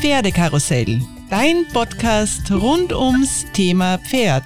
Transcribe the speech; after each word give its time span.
Pferdekarussell, 0.00 1.02
dein 1.28 1.66
Podcast 1.72 2.52
rund 2.52 2.92
ums 2.92 3.44
Thema 3.52 3.98
Pferd. 3.98 4.44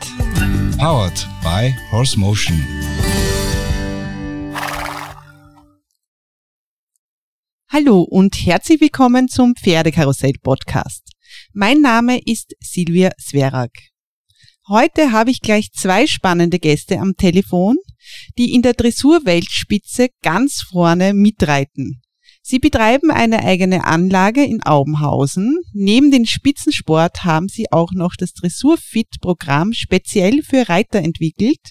Powered 0.79 1.29
by 1.43 1.75
Horse 1.91 2.19
Motion. 2.19 2.57
Hallo 7.69 8.01
und 8.01 8.35
herzlich 8.47 8.81
willkommen 8.81 9.29
zum 9.29 9.55
Pferdekarussell 9.55 10.33
Podcast. 10.43 11.11
Mein 11.53 11.83
Name 11.83 12.19
ist 12.25 12.55
Silvia 12.61 13.11
Sverak. 13.21 13.73
Heute 14.69 15.13
habe 15.13 15.31
ich 15.31 15.43
gleich 15.43 15.71
zwei 15.73 16.07
spannende 16.07 16.61
Gäste 16.61 16.99
am 16.99 17.13
Telefon, 17.19 17.77
die 18.39 18.55
in 18.55 18.63
der 18.63 18.73
Dressurweltspitze 18.73 20.09
ganz 20.23 20.63
vorne 20.63 21.13
mitreiten. 21.13 22.02
Sie 22.45 22.59
betreiben 22.59 23.13
eine 23.13 23.45
eigene 23.45 23.85
Anlage 23.85 24.45
in 24.45 24.63
Aubenhausen. 24.65 25.59
Neben 25.73 26.11
dem 26.11 26.25
Spitzensport 26.25 27.25
haben 27.25 27.49
sie 27.49 27.71
auch 27.71 27.93
noch 27.93 28.15
das 28.19 28.33
Dressurfit-Programm 28.33 29.73
speziell 29.73 30.43
für 30.43 30.69
Reiter 30.69 30.99
entwickelt. 30.99 31.71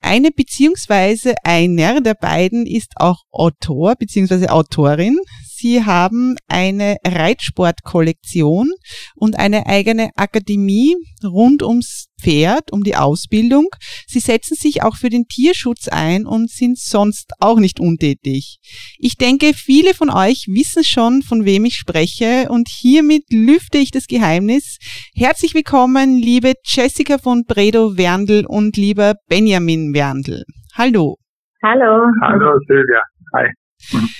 Eine 0.00 0.30
beziehungsweise 0.30 1.34
einer 1.44 2.00
der 2.00 2.14
beiden 2.14 2.66
ist 2.66 2.92
auch 2.96 3.24
Autor 3.30 3.96
beziehungsweise 3.96 4.50
Autorin. 4.50 5.18
Sie 5.44 5.84
haben 5.84 6.36
eine 6.46 6.96
Reitsportkollektion 7.04 8.70
und 9.14 9.38
eine 9.38 9.66
eigene 9.66 10.10
Akademie 10.14 10.96
rund 11.22 11.62
ums 11.62 12.07
Pferd, 12.20 12.72
um 12.72 12.82
die 12.82 12.96
Ausbildung. 12.96 13.68
Sie 14.06 14.20
setzen 14.20 14.54
sich 14.54 14.82
auch 14.82 14.96
für 14.96 15.08
den 15.08 15.26
Tierschutz 15.26 15.88
ein 15.88 16.26
und 16.26 16.50
sind 16.50 16.78
sonst 16.78 17.32
auch 17.40 17.58
nicht 17.58 17.80
untätig. 17.80 18.58
Ich 18.98 19.16
denke, 19.16 19.52
viele 19.54 19.94
von 19.94 20.10
euch 20.10 20.46
wissen 20.48 20.84
schon, 20.84 21.22
von 21.22 21.44
wem 21.44 21.64
ich 21.64 21.74
spreche 21.74 22.48
und 22.50 22.68
hiermit 22.68 23.24
lüfte 23.30 23.78
ich 23.78 23.90
das 23.90 24.06
Geheimnis. 24.06 24.78
Herzlich 25.14 25.54
willkommen, 25.54 26.16
liebe 26.16 26.54
Jessica 26.64 27.18
von 27.18 27.44
Bredo 27.46 27.96
Werndl 27.96 28.44
und 28.46 28.76
lieber 28.76 29.14
Benjamin 29.28 29.94
Werndl. 29.94 30.44
Hallo. 30.74 31.16
Hallo. 31.62 32.06
Hallo 32.22 32.58
Silvia. 32.66 33.02
Hi. 33.34 33.48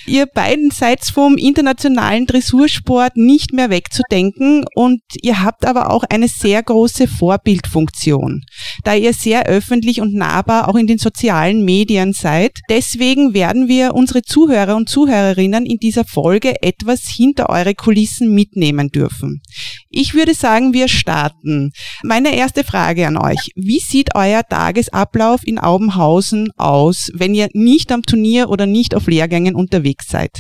Ihr 0.07 0.27
beiden 0.27 0.71
seid 0.71 1.05
vom 1.05 1.37
internationalen 1.37 2.27
Dressursport 2.27 3.17
nicht 3.17 3.53
mehr 3.53 3.71
wegzudenken 3.71 4.65
und 4.75 5.03
ihr 5.21 5.43
habt 5.43 5.67
aber 5.67 5.91
auch 5.91 6.05
eine 6.05 6.29
sehr 6.29 6.63
große 6.63 7.07
Vorbildfunktion, 7.09 8.43
da 8.85 8.95
ihr 8.95 9.13
sehr 9.13 9.47
öffentlich 9.47 10.01
und 10.01 10.15
nahbar 10.15 10.69
auch 10.69 10.77
in 10.77 10.87
den 10.87 10.99
sozialen 10.99 11.65
Medien 11.65 12.15
seid. 12.15 12.61
Deswegen 12.71 13.35
werden 13.35 13.69
wir 13.69 13.95
unsere 13.95 14.23
Zuhörer 14.23 14.77
und 14.77 14.89
Zuhörerinnen 14.89 15.67
in 15.67 15.77
dieser 15.79 16.05
Folge 16.05 16.63
etwas 16.63 17.09
hinter 17.09 17.51
eure 17.51 17.75
Kulissen 17.75 18.33
mitnehmen 18.35 18.89
dürfen. 18.89 19.43
Ich 19.91 20.15
würde 20.15 20.35
sagen, 20.35 20.73
wir 20.73 20.89
starten. 20.89 21.73
Meine 22.03 22.35
erste 22.35 22.65
Frage 22.65 23.07
an 23.07 23.17
euch. 23.17 23.51
Wie 23.55 23.81
sieht 23.81 24.15
euer 24.15 24.43
Tagesablauf 24.45 25.47
in 25.47 25.59
Aubenhausen 25.59 26.51
aus, 26.57 27.11
wenn 27.15 27.35
ihr 27.35 27.49
nicht 27.53 27.93
am 27.93 28.03
Turnier 28.03 28.49
oder 28.49 28.67
nicht 28.67 28.95
auf 28.95 29.07
Lehrgängen 29.07 29.48
unterwegs 29.57 30.09
seid? 30.09 30.33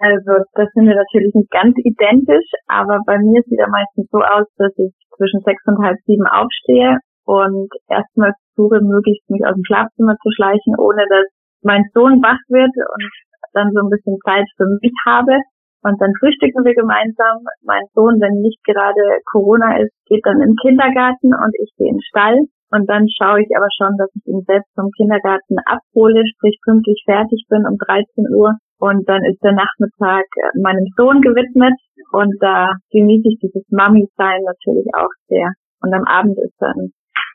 Also 0.00 0.42
das 0.54 0.68
sind 0.74 0.86
wir 0.86 0.96
natürlich 0.96 1.34
nicht 1.34 1.50
ganz 1.50 1.76
identisch, 1.78 2.50
aber 2.66 2.98
bei 3.06 3.16
mir 3.18 3.40
sieht 3.46 3.60
er 3.60 3.70
meistens 3.70 4.10
so 4.10 4.18
aus, 4.18 4.46
dass 4.58 4.72
ich 4.76 4.92
zwischen 5.16 5.40
sechs 5.46 5.62
und 5.66 5.78
halb 5.78 5.96
sieben 6.04 6.26
aufstehe 6.26 6.98
und 7.24 7.70
erstmal 7.88 8.32
versuche, 8.54 8.82
möglichst 8.82 9.28
mich 9.30 9.46
aus 9.46 9.54
dem 9.54 9.64
Schlafzimmer 9.64 10.16
zu 10.20 10.30
schleichen, 10.34 10.74
ohne 10.78 11.06
dass 11.08 11.26
mein 11.62 11.84
Sohn 11.94 12.20
wach 12.20 12.42
wird 12.48 12.74
und 12.74 13.10
dann 13.54 13.72
so 13.72 13.80
ein 13.80 13.90
bisschen 13.90 14.18
Zeit 14.24 14.46
für 14.56 14.66
mich 14.82 14.92
habe. 15.06 15.38
Und 15.84 16.00
dann 16.00 16.12
frühstücken 16.18 16.64
wir 16.64 16.74
gemeinsam. 16.74 17.44
Mein 17.62 17.84
Sohn, 17.92 18.16
wenn 18.20 18.40
nicht 18.40 18.60
gerade 18.64 19.20
Corona 19.30 19.76
ist, 19.78 19.92
geht 20.06 20.24
dann 20.24 20.40
im 20.40 20.56
Kindergarten 20.56 21.32
und 21.32 21.52
ich 21.60 21.70
gehe 21.76 21.88
in 21.88 22.00
den 22.00 22.08
Stall. 22.08 22.36
Und 22.70 22.88
dann 22.88 23.06
schaue 23.08 23.42
ich 23.42 23.50
aber 23.56 23.68
schon, 23.76 23.96
dass 23.98 24.10
ich 24.14 24.26
ihn 24.26 24.42
selbst 24.46 24.70
vom 24.74 24.90
Kindergarten 24.96 25.56
abhole, 25.64 26.22
sprich 26.34 26.58
pünktlich 26.64 27.02
fertig 27.04 27.44
bin 27.48 27.66
um 27.66 27.76
13 27.78 28.26
Uhr. 28.34 28.56
Und 28.78 29.08
dann 29.08 29.24
ist 29.24 29.42
der 29.42 29.52
Nachmittag 29.52 30.26
äh, 30.36 30.60
meinem 30.60 30.86
Sohn 30.96 31.20
gewidmet. 31.20 31.74
Und 32.12 32.34
da 32.40 32.72
genieße 32.90 33.28
ich 33.28 33.38
dieses 33.40 33.64
Mami-Sein 33.70 34.42
natürlich 34.44 34.86
auch 34.94 35.12
sehr. 35.28 35.52
Und 35.82 35.94
am 35.94 36.04
Abend 36.04 36.38
ist 36.38 36.56
dann 36.58 36.92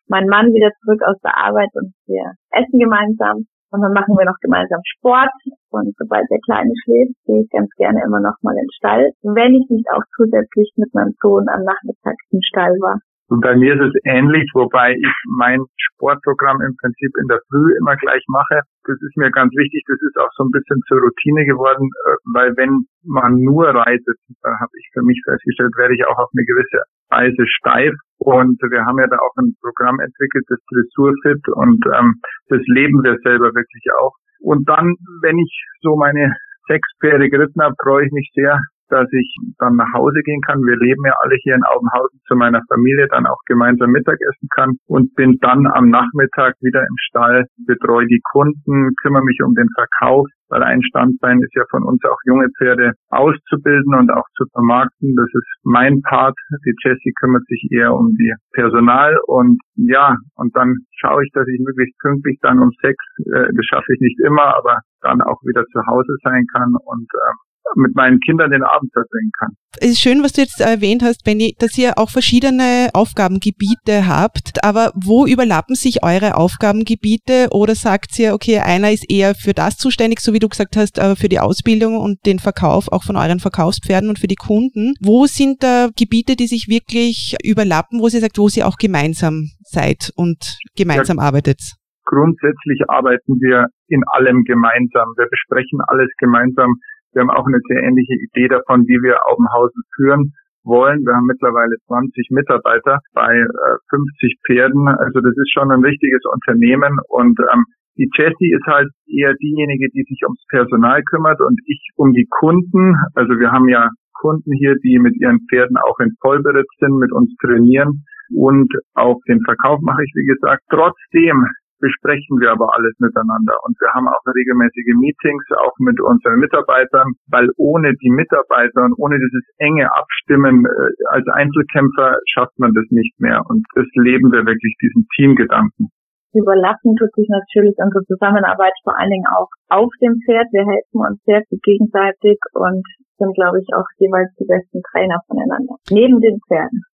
mein 0.10 0.26
Mann 0.26 0.54
wieder 0.54 0.72
zurück 0.82 1.02
aus 1.06 1.18
der 1.24 1.38
Arbeit 1.38 1.70
und 1.74 1.94
wir 2.08 2.34
essen 2.52 2.80
gemeinsam. 2.80 3.46
Und 3.72 3.82
dann 3.82 3.94
machen 3.94 4.18
wir 4.18 4.26
noch 4.26 4.42
gemeinsam 4.42 4.82
Sport. 4.98 5.30
Und 5.70 5.94
sobald 5.98 6.26
der 6.30 6.42
Kleine 6.44 6.74
schläft, 6.84 7.14
gehe 7.26 7.42
ich 7.46 7.50
ganz 7.50 7.70
gerne 7.78 8.02
immer 8.04 8.20
noch 8.20 8.34
mal 8.42 8.58
in 8.58 8.66
den 8.66 8.74
Stall, 8.78 9.12
wenn 9.22 9.54
ich 9.54 9.70
nicht 9.70 9.86
auch 9.94 10.02
zusätzlich 10.18 10.74
mit 10.76 10.94
meinem 10.94 11.14
Sohn 11.22 11.48
am 11.48 11.62
Nachmittag 11.62 12.18
im 12.32 12.42
Stall 12.42 12.74
war. 12.82 12.98
Und 13.30 13.42
bei 13.42 13.56
mir 13.56 13.78
ist 13.78 13.94
es 13.94 13.96
ähnlich, 14.06 14.50
wobei 14.54 14.98
ich 14.98 15.14
mein 15.38 15.62
Sportprogramm 15.78 16.62
im 16.62 16.76
Prinzip 16.82 17.14
in 17.22 17.28
der 17.30 17.40
Früh 17.50 17.78
immer 17.78 17.96
gleich 17.96 18.26
mache. 18.28 18.66
Das 18.84 18.98
ist 19.02 19.16
mir 19.18 19.30
ganz 19.30 19.54
wichtig. 19.54 19.86
Das 19.86 20.02
ist 20.02 20.18
auch 20.18 20.34
so 20.34 20.44
ein 20.46 20.52
bisschen 20.52 20.82
zur 20.90 20.98
Routine 20.98 21.46
geworden, 21.46 21.86
äh, 21.86 22.18
weil 22.34 22.58
wenn 22.58 22.90
man 23.06 23.38
nur 23.38 23.70
reitet, 23.70 24.18
da 24.42 24.50
habe 24.60 24.74
ich 24.74 24.90
für 24.94 25.04
mich 25.04 25.22
festgestellt, 25.24 25.78
werde 25.78 25.94
ich 25.94 26.06
auch 26.10 26.18
auf 26.18 26.30
eine 26.34 26.46
gewisse 26.46 26.82
Weise 27.10 27.46
steif. 27.46 27.94
Und 28.18 28.58
wir 28.66 28.86
haben 28.86 28.98
ja 28.98 29.08
da 29.08 29.18
auch 29.18 29.36
ein 29.38 29.54
Programm 29.62 30.00
entwickelt, 30.00 30.46
das 30.50 30.60
Dressurfit, 30.74 31.46
und 31.54 31.86
ähm, 31.94 32.18
das 32.50 32.62
leben 32.66 33.04
wir 33.04 33.18
selber 33.24 33.54
wirklich 33.54 33.86
auch. 34.02 34.18
Und 34.42 34.68
dann, 34.68 34.96
wenn 35.22 35.38
ich 35.38 35.54
so 35.82 35.96
meine 35.96 36.34
sechs 36.68 36.88
Pferde 37.00 37.30
geritten 37.30 37.62
habe, 37.62 37.76
freue 37.82 38.06
ich 38.06 38.12
mich 38.12 38.30
sehr, 38.34 38.60
dass 38.90 39.08
ich 39.12 39.36
dann 39.58 39.76
nach 39.76 39.92
Hause 39.94 40.20
gehen 40.24 40.42
kann. 40.42 40.62
Wir 40.62 40.78
leben 40.78 41.04
ja 41.06 41.14
alle 41.22 41.36
hier 41.42 41.56
in 41.56 41.64
Aubenhausen 41.64 42.20
zu 42.28 42.36
meiner 42.36 42.62
Familie, 42.68 43.08
dann 43.10 43.26
auch 43.26 43.40
gemeinsam 43.46 43.92
Mittagessen 43.92 44.50
kann 44.54 44.76
und 44.88 45.14
bin 45.16 45.38
dann 45.42 45.68
am 45.68 45.90
Nachmittag 45.90 46.56
wieder 46.62 46.82
im 46.82 46.98
Stall, 47.08 47.46
betreue 47.66 48.08
die 48.08 48.22
Kunden, 48.32 48.92
kümmere 49.02 49.24
mich 49.24 49.40
um 49.44 49.54
den 49.54 49.70
Verkauf, 49.74 50.28
weil 50.50 50.64
ein 50.64 50.82
Standbein 50.82 51.40
ist 51.42 51.56
ja 51.56 51.64
von 51.70 51.84
uns 51.84 52.04
auch 52.06 52.18
junge 52.26 52.48
Pferde 52.58 52.94
auszubilden 53.10 53.96
und 53.96 54.12
auch 54.12 54.26
zu 54.36 54.46
vermarkten. 54.52 55.16
Das 55.16 55.30
ist 55.34 55.50
mein 55.64 56.02
Part. 56.02 56.36
Die 56.66 56.76
Jessie 56.84 57.14
kümmert 57.20 57.46
sich 57.46 57.68
eher 57.72 57.94
um 57.94 58.14
die 58.16 58.34
Personal 58.54 59.18
und 59.28 59.62
ja, 59.76 60.16
und 60.36 60.56
dann 60.56 60.76
schaue 60.98 61.24
ich, 61.24 61.32
dass 61.34 61.48
ich 61.48 61.60
möglichst 61.60 61.98
pünktlich 62.00 62.40
dann 62.42 62.60
um 62.60 62.72
sechs, 62.82 63.04
äh, 63.32 63.48
das 63.54 63.66
schaffe 63.66 63.94
ich 63.94 64.02
nicht 64.02 64.20
immer, 64.26 64.58
aber 64.58 64.80
dann 65.02 65.22
auch 65.22 65.40
wieder 65.44 65.64
zu 65.66 65.80
Hause 65.88 66.16
sein 66.24 66.46
kann 66.52 66.74
und 66.76 67.08
äh, 67.14 67.34
mit 67.76 67.96
meinen 67.96 68.20
Kindern 68.20 68.52
den 68.52 68.64
Abend 68.64 68.92
verbringen 68.92 69.32
kann. 69.40 69.50
Es 69.80 69.92
ist 69.92 70.02
schön, 70.02 70.24
was 70.24 70.34
du 70.34 70.42
jetzt 70.42 70.60
erwähnt 70.60 71.04
hast, 71.04 71.24
Benny, 71.24 71.56
dass 71.60 71.78
ihr 71.78 71.98
auch 71.98 72.10
verschiedene 72.10 72.90
Aufgabengebiete 72.94 74.08
habt. 74.08 74.64
Aber 74.64 74.92
wo 74.96 75.26
überlappen 75.26 75.76
sich 75.76 76.04
eure 76.04 76.36
Aufgabengebiete? 76.36 77.48
Oder 77.52 77.76
sagt 77.76 78.18
ihr, 78.20 78.34
okay, 78.34 78.60
einer 78.60 78.92
ist 78.92 79.10
eher 79.10 79.36
für 79.36 79.54
das 79.54 79.78
zuständig, 79.78 80.20
so 80.20 80.34
wie 80.34 80.40
du 80.40 80.50
gesagt 80.50 80.76
hast, 80.76 80.98
äh, 80.98 81.16
für 81.16 81.30
die 81.30 81.40
Ausbildung 81.40 81.98
und 81.98 82.26
den 82.26 82.40
Verkauf 82.40 82.92
auch 82.92 83.04
von 83.04 83.16
euren 83.16 83.40
Verkaufspferden 83.40 84.10
und 84.10 84.20
für 84.20 84.28
die 84.28 84.36
Kunden? 84.36 84.94
Wo 85.02 85.26
sind 85.26 85.64
da 85.64 85.90
Gebiete, 85.96 86.36
die 86.36 86.48
sich 86.48 86.68
wirklich 86.68 87.36
überlappen, 87.44 88.00
wo 88.00 88.06
ihr 88.06 88.20
sagt, 88.20 88.38
wo 88.38 88.48
ihr 88.48 88.68
auch 88.68 88.78
gemeinsam 88.78 89.50
seid 89.62 90.12
und 90.16 90.58
gemeinsam 90.76 91.18
ja. 91.18 91.24
arbeitet? 91.24 91.60
Grundsätzlich 92.06 92.82
arbeiten 92.90 93.40
wir 93.40 93.68
in 93.88 94.02
allem 94.14 94.44
gemeinsam. 94.44 95.14
Wir 95.16 95.28
besprechen 95.30 95.80
alles 95.88 96.10
gemeinsam. 96.18 96.74
Wir 97.14 97.22
haben 97.22 97.32
auch 97.32 97.46
eine 97.46 97.60
sehr 97.68 97.84
ähnliche 97.84 98.16
Idee 98.16 98.48
davon, 98.48 98.86
wie 98.88 99.02
wir 99.02 99.18
Aubenhausen 99.30 99.82
führen 99.96 100.34
wollen. 100.64 101.06
Wir 101.06 101.16
haben 101.16 101.26
mittlerweile 101.26 101.76
20 101.88 102.30
Mitarbeiter 102.32 103.00
bei 103.14 103.34
äh, 103.34 103.78
50 103.90 104.38
Pferden. 104.46 104.88
Also 104.88 105.22
das 105.22 105.34
ist 105.36 105.52
schon 105.54 105.72
ein 105.72 105.84
richtiges 105.84 106.22
Unternehmen 106.30 106.98
und 107.08 107.40
ähm, 107.40 107.66
die 107.98 108.10
Jessie 108.16 108.54
ist 108.56 108.66
halt 108.66 108.88
eher 109.08 109.34
diejenige, 109.36 109.90
die 109.92 110.04
sich 110.08 110.24
ums 110.24 110.44
Personal 110.50 111.02
kümmert 111.04 111.42
und 111.42 111.60
ich 111.66 111.82
um 111.96 112.14
die 112.14 112.28
Kunden. 112.30 112.96
Also 113.14 113.38
wir 113.40 113.52
haben 113.52 113.68
ja 113.68 113.90
Kunden 114.14 114.52
hier, 114.54 114.76
die 114.84 115.00
mit 115.00 115.20
ihren 115.20 115.40
Pferden 115.50 115.76
auch 115.78 116.00
in 116.00 116.16
Vollberitt 116.22 116.68
sind, 116.80 116.96
mit 116.98 117.12
uns 117.12 117.34
trainieren 117.42 118.06
und 118.34 118.72
auch 118.94 119.20
den 119.28 119.42
Verkauf 119.44 119.82
mache 119.82 120.04
ich, 120.04 120.12
wie 120.16 120.26
gesagt. 120.26 120.64
Trotzdem 120.70 121.44
besprechen 121.80 122.40
wir 122.40 122.52
aber 122.52 122.76
alles 122.76 122.94
miteinander. 123.00 123.56
Und 123.64 123.80
wir 123.80 123.92
haben 123.94 124.08
auch 124.08 124.22
regelmäßige 124.28 124.96
Meetings, 125.00 125.44
auch 125.58 125.76
mit 125.80 126.00
unseren 126.00 126.40
Mitarbeitern, 126.40 127.14
weil 127.28 127.50
ohne 127.58 127.94
die 127.96 128.12
Mitarbeiter 128.12 128.84
und 128.84 128.94
ohne 128.98 129.18
dieses 129.18 129.46
enge 129.58 129.88
Abstimmen 129.94 130.66
äh, 130.66 130.92
als 131.10 131.28
Einzelkämpfer 131.28 132.20
schafft 132.32 132.58
man 132.60 132.74
das 132.74 132.86
nicht 132.90 133.20
mehr. 133.20 133.42
Und 133.48 133.66
das 133.76 133.88
leben 133.96 134.32
wir 134.32 134.46
wirklich, 134.46 134.76
diesen 134.82 135.08
Teamgedanken. 135.16 135.90
Überlappen 136.34 136.96
tut 136.96 137.10
sich 137.16 137.28
natürlich 137.28 137.74
unsere 137.82 138.06
Zusammenarbeit 138.06 138.74
vor 138.84 138.94
allen 138.98 139.10
Dingen 139.10 139.26
auch 139.34 139.50
auf 139.70 139.90
dem 140.02 140.22
Pferd. 140.26 140.46
Wir 140.54 140.62
helfen 140.62 141.02
uns 141.02 141.18
sehr 141.26 141.42
gut 141.50 141.62
gegenseitig 141.64 142.38
und 142.54 142.86
sind, 143.18 143.34
glaube 143.34 143.60
ich, 143.60 143.68
auch 143.74 143.88
jeweils 143.98 144.30
die 144.38 144.46
besten 144.46 144.82
Trainer 144.94 145.20
voneinander. 145.28 145.76
Neben 145.90 146.22
den 146.22 146.40
Pferden. 146.48 146.86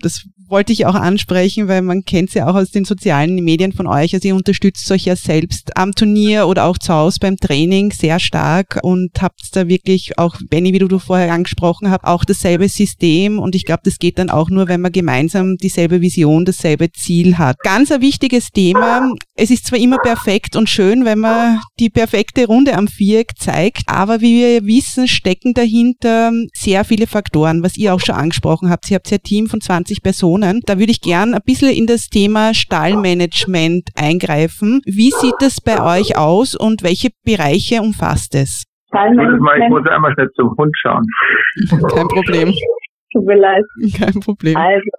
Das 0.00 0.24
wollte 0.50 0.72
ich 0.72 0.84
auch 0.84 0.94
ansprechen, 0.94 1.68
weil 1.68 1.80
man 1.80 2.04
kennt 2.04 2.30
es 2.30 2.34
ja 2.34 2.48
auch 2.48 2.56
aus 2.56 2.70
den 2.70 2.84
sozialen 2.84 3.36
Medien 3.36 3.72
von 3.72 3.86
euch. 3.86 4.12
Also 4.14 4.28
ihr 4.28 4.34
unterstützt 4.34 4.90
euch 4.90 5.04
ja 5.04 5.14
selbst 5.14 5.76
am 5.76 5.92
Turnier 5.92 6.48
oder 6.48 6.64
auch 6.64 6.76
zu 6.76 6.92
Hause 6.92 7.18
beim 7.20 7.36
Training 7.36 7.92
sehr 7.92 8.18
stark 8.18 8.80
und 8.82 9.10
habt 9.22 9.40
da 9.52 9.68
wirklich 9.68 10.18
auch, 10.18 10.36
Benny, 10.50 10.72
wie 10.72 10.78
du 10.80 10.98
vorher 10.98 11.32
angesprochen 11.32 11.90
hast, 11.90 12.04
auch 12.04 12.24
dasselbe 12.24 12.68
System. 12.68 13.38
Und 13.38 13.54
ich 13.54 13.64
glaube, 13.64 13.82
das 13.84 13.98
geht 13.98 14.18
dann 14.18 14.28
auch 14.28 14.50
nur, 14.50 14.66
wenn 14.68 14.80
man 14.80 14.92
gemeinsam 14.92 15.56
dieselbe 15.56 16.00
Vision, 16.00 16.44
dasselbe 16.44 16.90
Ziel 16.90 17.38
hat. 17.38 17.56
Ganz 17.60 17.92
ein 17.92 18.00
wichtiges 18.00 18.48
Thema. 18.50 19.12
Es 19.36 19.50
ist 19.50 19.66
zwar 19.66 19.78
immer 19.78 19.98
perfekt 19.98 20.56
und 20.56 20.68
schön, 20.68 21.04
wenn 21.04 21.20
man 21.20 21.60
die 21.78 21.90
perfekte 21.90 22.46
Runde 22.46 22.76
am 22.76 22.88
Viereck 22.88 23.32
zeigt, 23.38 23.82
aber 23.86 24.20
wie 24.20 24.40
wir 24.40 24.66
wissen, 24.66 25.06
stecken 25.06 25.54
dahinter 25.54 26.32
sehr 26.54 26.84
viele 26.84 27.06
Faktoren, 27.06 27.62
was 27.62 27.76
ihr 27.76 27.94
auch 27.94 28.00
schon 28.00 28.16
angesprochen 28.16 28.68
habt. 28.68 28.90
Ihr 28.90 28.96
habt 28.96 29.10
ja 29.10 29.18
ein 29.18 29.22
Team 29.22 29.46
von 29.46 29.60
20 29.60 29.89
Personen. 29.98 30.60
Da 30.66 30.78
würde 30.78 30.92
ich 30.92 31.00
gern 31.00 31.34
ein 31.34 31.42
bisschen 31.44 31.70
in 31.70 31.86
das 31.86 32.06
Thema 32.06 32.54
Stallmanagement 32.54 33.90
eingreifen. 33.96 34.80
Wie 34.84 35.10
sieht 35.10 35.34
das 35.40 35.60
bei 35.60 35.82
euch 35.82 36.16
aus 36.16 36.54
und 36.54 36.82
welche 36.82 37.08
Bereiche 37.24 37.82
umfasst 37.82 38.34
es? 38.34 38.64
Stallmanagement. 38.88 39.64
Ich 39.64 39.70
muss 39.70 39.86
einmal 39.88 40.12
schnell 40.14 40.30
zum 40.36 40.54
Hund 40.56 40.72
schauen. 40.80 41.04
Kein 41.94 42.08
Problem. 42.08 42.54
Tut 43.12 43.24
mir 43.24 43.36
leid. 43.36 43.64
Kein 43.98 44.20
Problem. 44.20 44.56
Also, 44.56 44.90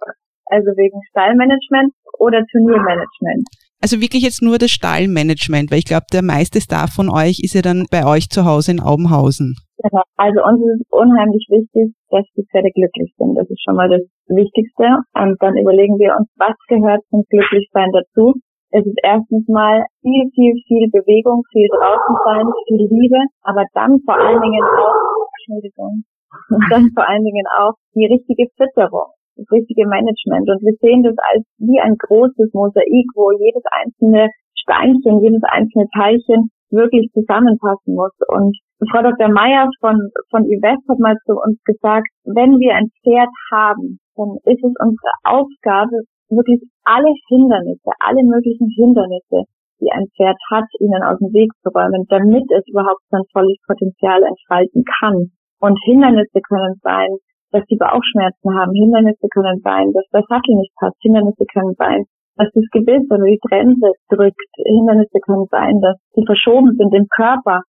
also 0.46 0.66
wegen 0.76 1.00
Stallmanagement 1.10 1.92
oder 2.18 2.42
Turniermanagement. 2.50 3.48
Also 3.80 4.00
wirklich 4.00 4.22
jetzt 4.22 4.42
nur 4.42 4.58
das 4.58 4.70
Stallmanagement, 4.70 5.70
weil 5.70 5.78
ich 5.78 5.84
glaube, 5.84 6.06
der 6.12 6.22
meiste 6.22 6.60
Staff 6.60 6.92
von 6.94 7.10
euch 7.10 7.40
ist 7.42 7.54
ja 7.54 7.62
dann 7.62 7.86
bei 7.90 8.06
euch 8.06 8.28
zu 8.30 8.44
Hause 8.44 8.70
in 8.70 8.80
Aubenhausen. 8.80 9.56
Genau. 9.82 10.02
Also 10.16 10.38
uns 10.46 10.62
ist 10.62 10.86
unheimlich 10.90 11.46
wichtig, 11.50 11.94
dass 12.10 12.24
die 12.36 12.46
Pferde 12.46 12.70
glücklich 12.70 13.10
sind. 13.18 13.34
Das 13.34 13.50
ist 13.50 13.62
schon 13.62 13.76
mal 13.76 13.90
das 13.90 14.02
Wichtigste. 14.30 15.02
Und 15.18 15.36
dann 15.42 15.58
überlegen 15.58 15.98
wir 15.98 16.14
uns, 16.14 16.30
was 16.38 16.54
gehört 16.68 17.02
zum 17.10 17.26
Glücklichsein 17.28 17.90
dazu. 17.90 18.38
Es 18.70 18.86
ist 18.86 18.98
erstens 19.02 19.44
mal 19.48 19.84
viel, 20.00 20.30
viel, 20.32 20.54
viel 20.64 20.88
Bewegung, 20.88 21.42
viel 21.52 21.68
draußen 21.68 22.16
sein, 22.24 22.46
viel 22.68 22.88
Liebe, 22.88 23.20
aber 23.42 23.66
dann 23.74 24.00
vor 24.06 24.16
allen 24.16 24.40
Dingen 24.40 24.64
auch, 24.64 25.28
Entschuldigung, 25.36 26.06
und 26.48 26.64
dann 26.70 26.88
vor 26.94 27.04
allen 27.04 27.24
Dingen 27.24 27.44
auch 27.60 27.76
die 27.94 28.06
richtige 28.06 28.48
Fütterung 28.56 29.12
das 29.36 29.48
richtige 29.50 29.88
Management. 29.88 30.48
Und 30.48 30.60
wir 30.60 30.76
sehen 30.80 31.02
das 31.02 31.16
als 31.32 31.44
wie 31.58 31.80
ein 31.80 31.96
großes 31.96 32.52
Mosaik, 32.52 33.08
wo 33.16 33.32
jedes 33.32 33.64
einzelne 33.72 34.28
Steinchen, 34.54 35.20
jedes 35.20 35.42
einzelne 35.48 35.86
Teilchen 35.96 36.50
wirklich 36.72 37.12
zusammenpassen 37.12 37.94
muss. 37.94 38.16
Und 38.28 38.56
Frau 38.90 39.02
Dr. 39.02 39.28
Meyer 39.28 39.68
von, 39.80 40.00
von 40.30 40.42
Yvette 40.42 40.82
hat 40.88 40.98
mal 40.98 41.16
zu 41.24 41.38
uns 41.38 41.60
gesagt, 41.64 42.08
wenn 42.24 42.58
wir 42.58 42.74
ein 42.74 42.90
Pferd 43.04 43.30
haben, 43.52 44.00
dann 44.16 44.36
ist 44.44 44.64
es 44.64 44.74
unsere 44.80 45.12
Aufgabe, 45.22 46.02
wirklich 46.32 46.64
alle 46.84 47.12
Hindernisse, 47.28 47.92
alle 48.00 48.24
möglichen 48.24 48.68
Hindernisse, 48.74 49.44
die 49.80 49.92
ein 49.92 50.08
Pferd 50.16 50.38
hat, 50.50 50.66
ihnen 50.80 51.02
aus 51.04 51.18
dem 51.20 51.32
Weg 51.32 51.52
zu 51.62 51.68
räumen, 51.70 52.08
damit 52.08 52.48
es 52.50 52.66
überhaupt 52.66 53.04
sein 53.10 53.22
volles 53.32 53.58
Potenzial 53.66 54.24
entfalten 54.24 54.82
kann. 54.98 55.30
Und 55.60 55.78
Hindernisse 55.84 56.40
können 56.42 56.74
sein, 56.82 57.10
dass 57.52 57.62
sie 57.68 57.76
Bauchschmerzen 57.76 58.50
haben. 58.56 58.72
Hindernisse 58.72 59.28
können 59.28 59.60
sein, 59.62 59.92
dass 59.92 60.08
der 60.10 60.24
Sattel 60.26 60.56
nicht 60.56 60.72
passt. 60.80 60.96
Hindernisse 61.02 61.44
können 61.52 61.74
sein, 61.76 62.04
dass 62.36 62.48
das 62.54 62.64
Gebiss 62.72 63.04
oder 63.10 63.24
die 63.24 63.40
Trense 63.48 63.92
drückt. 64.08 64.50
Hindernisse 64.56 65.18
können 65.24 65.46
sein, 65.50 65.80
dass 65.80 65.96
sie 66.14 66.24
verschoben 66.24 66.74
sind 66.76 66.94
im 66.94 67.06
Körper. 67.14 67.60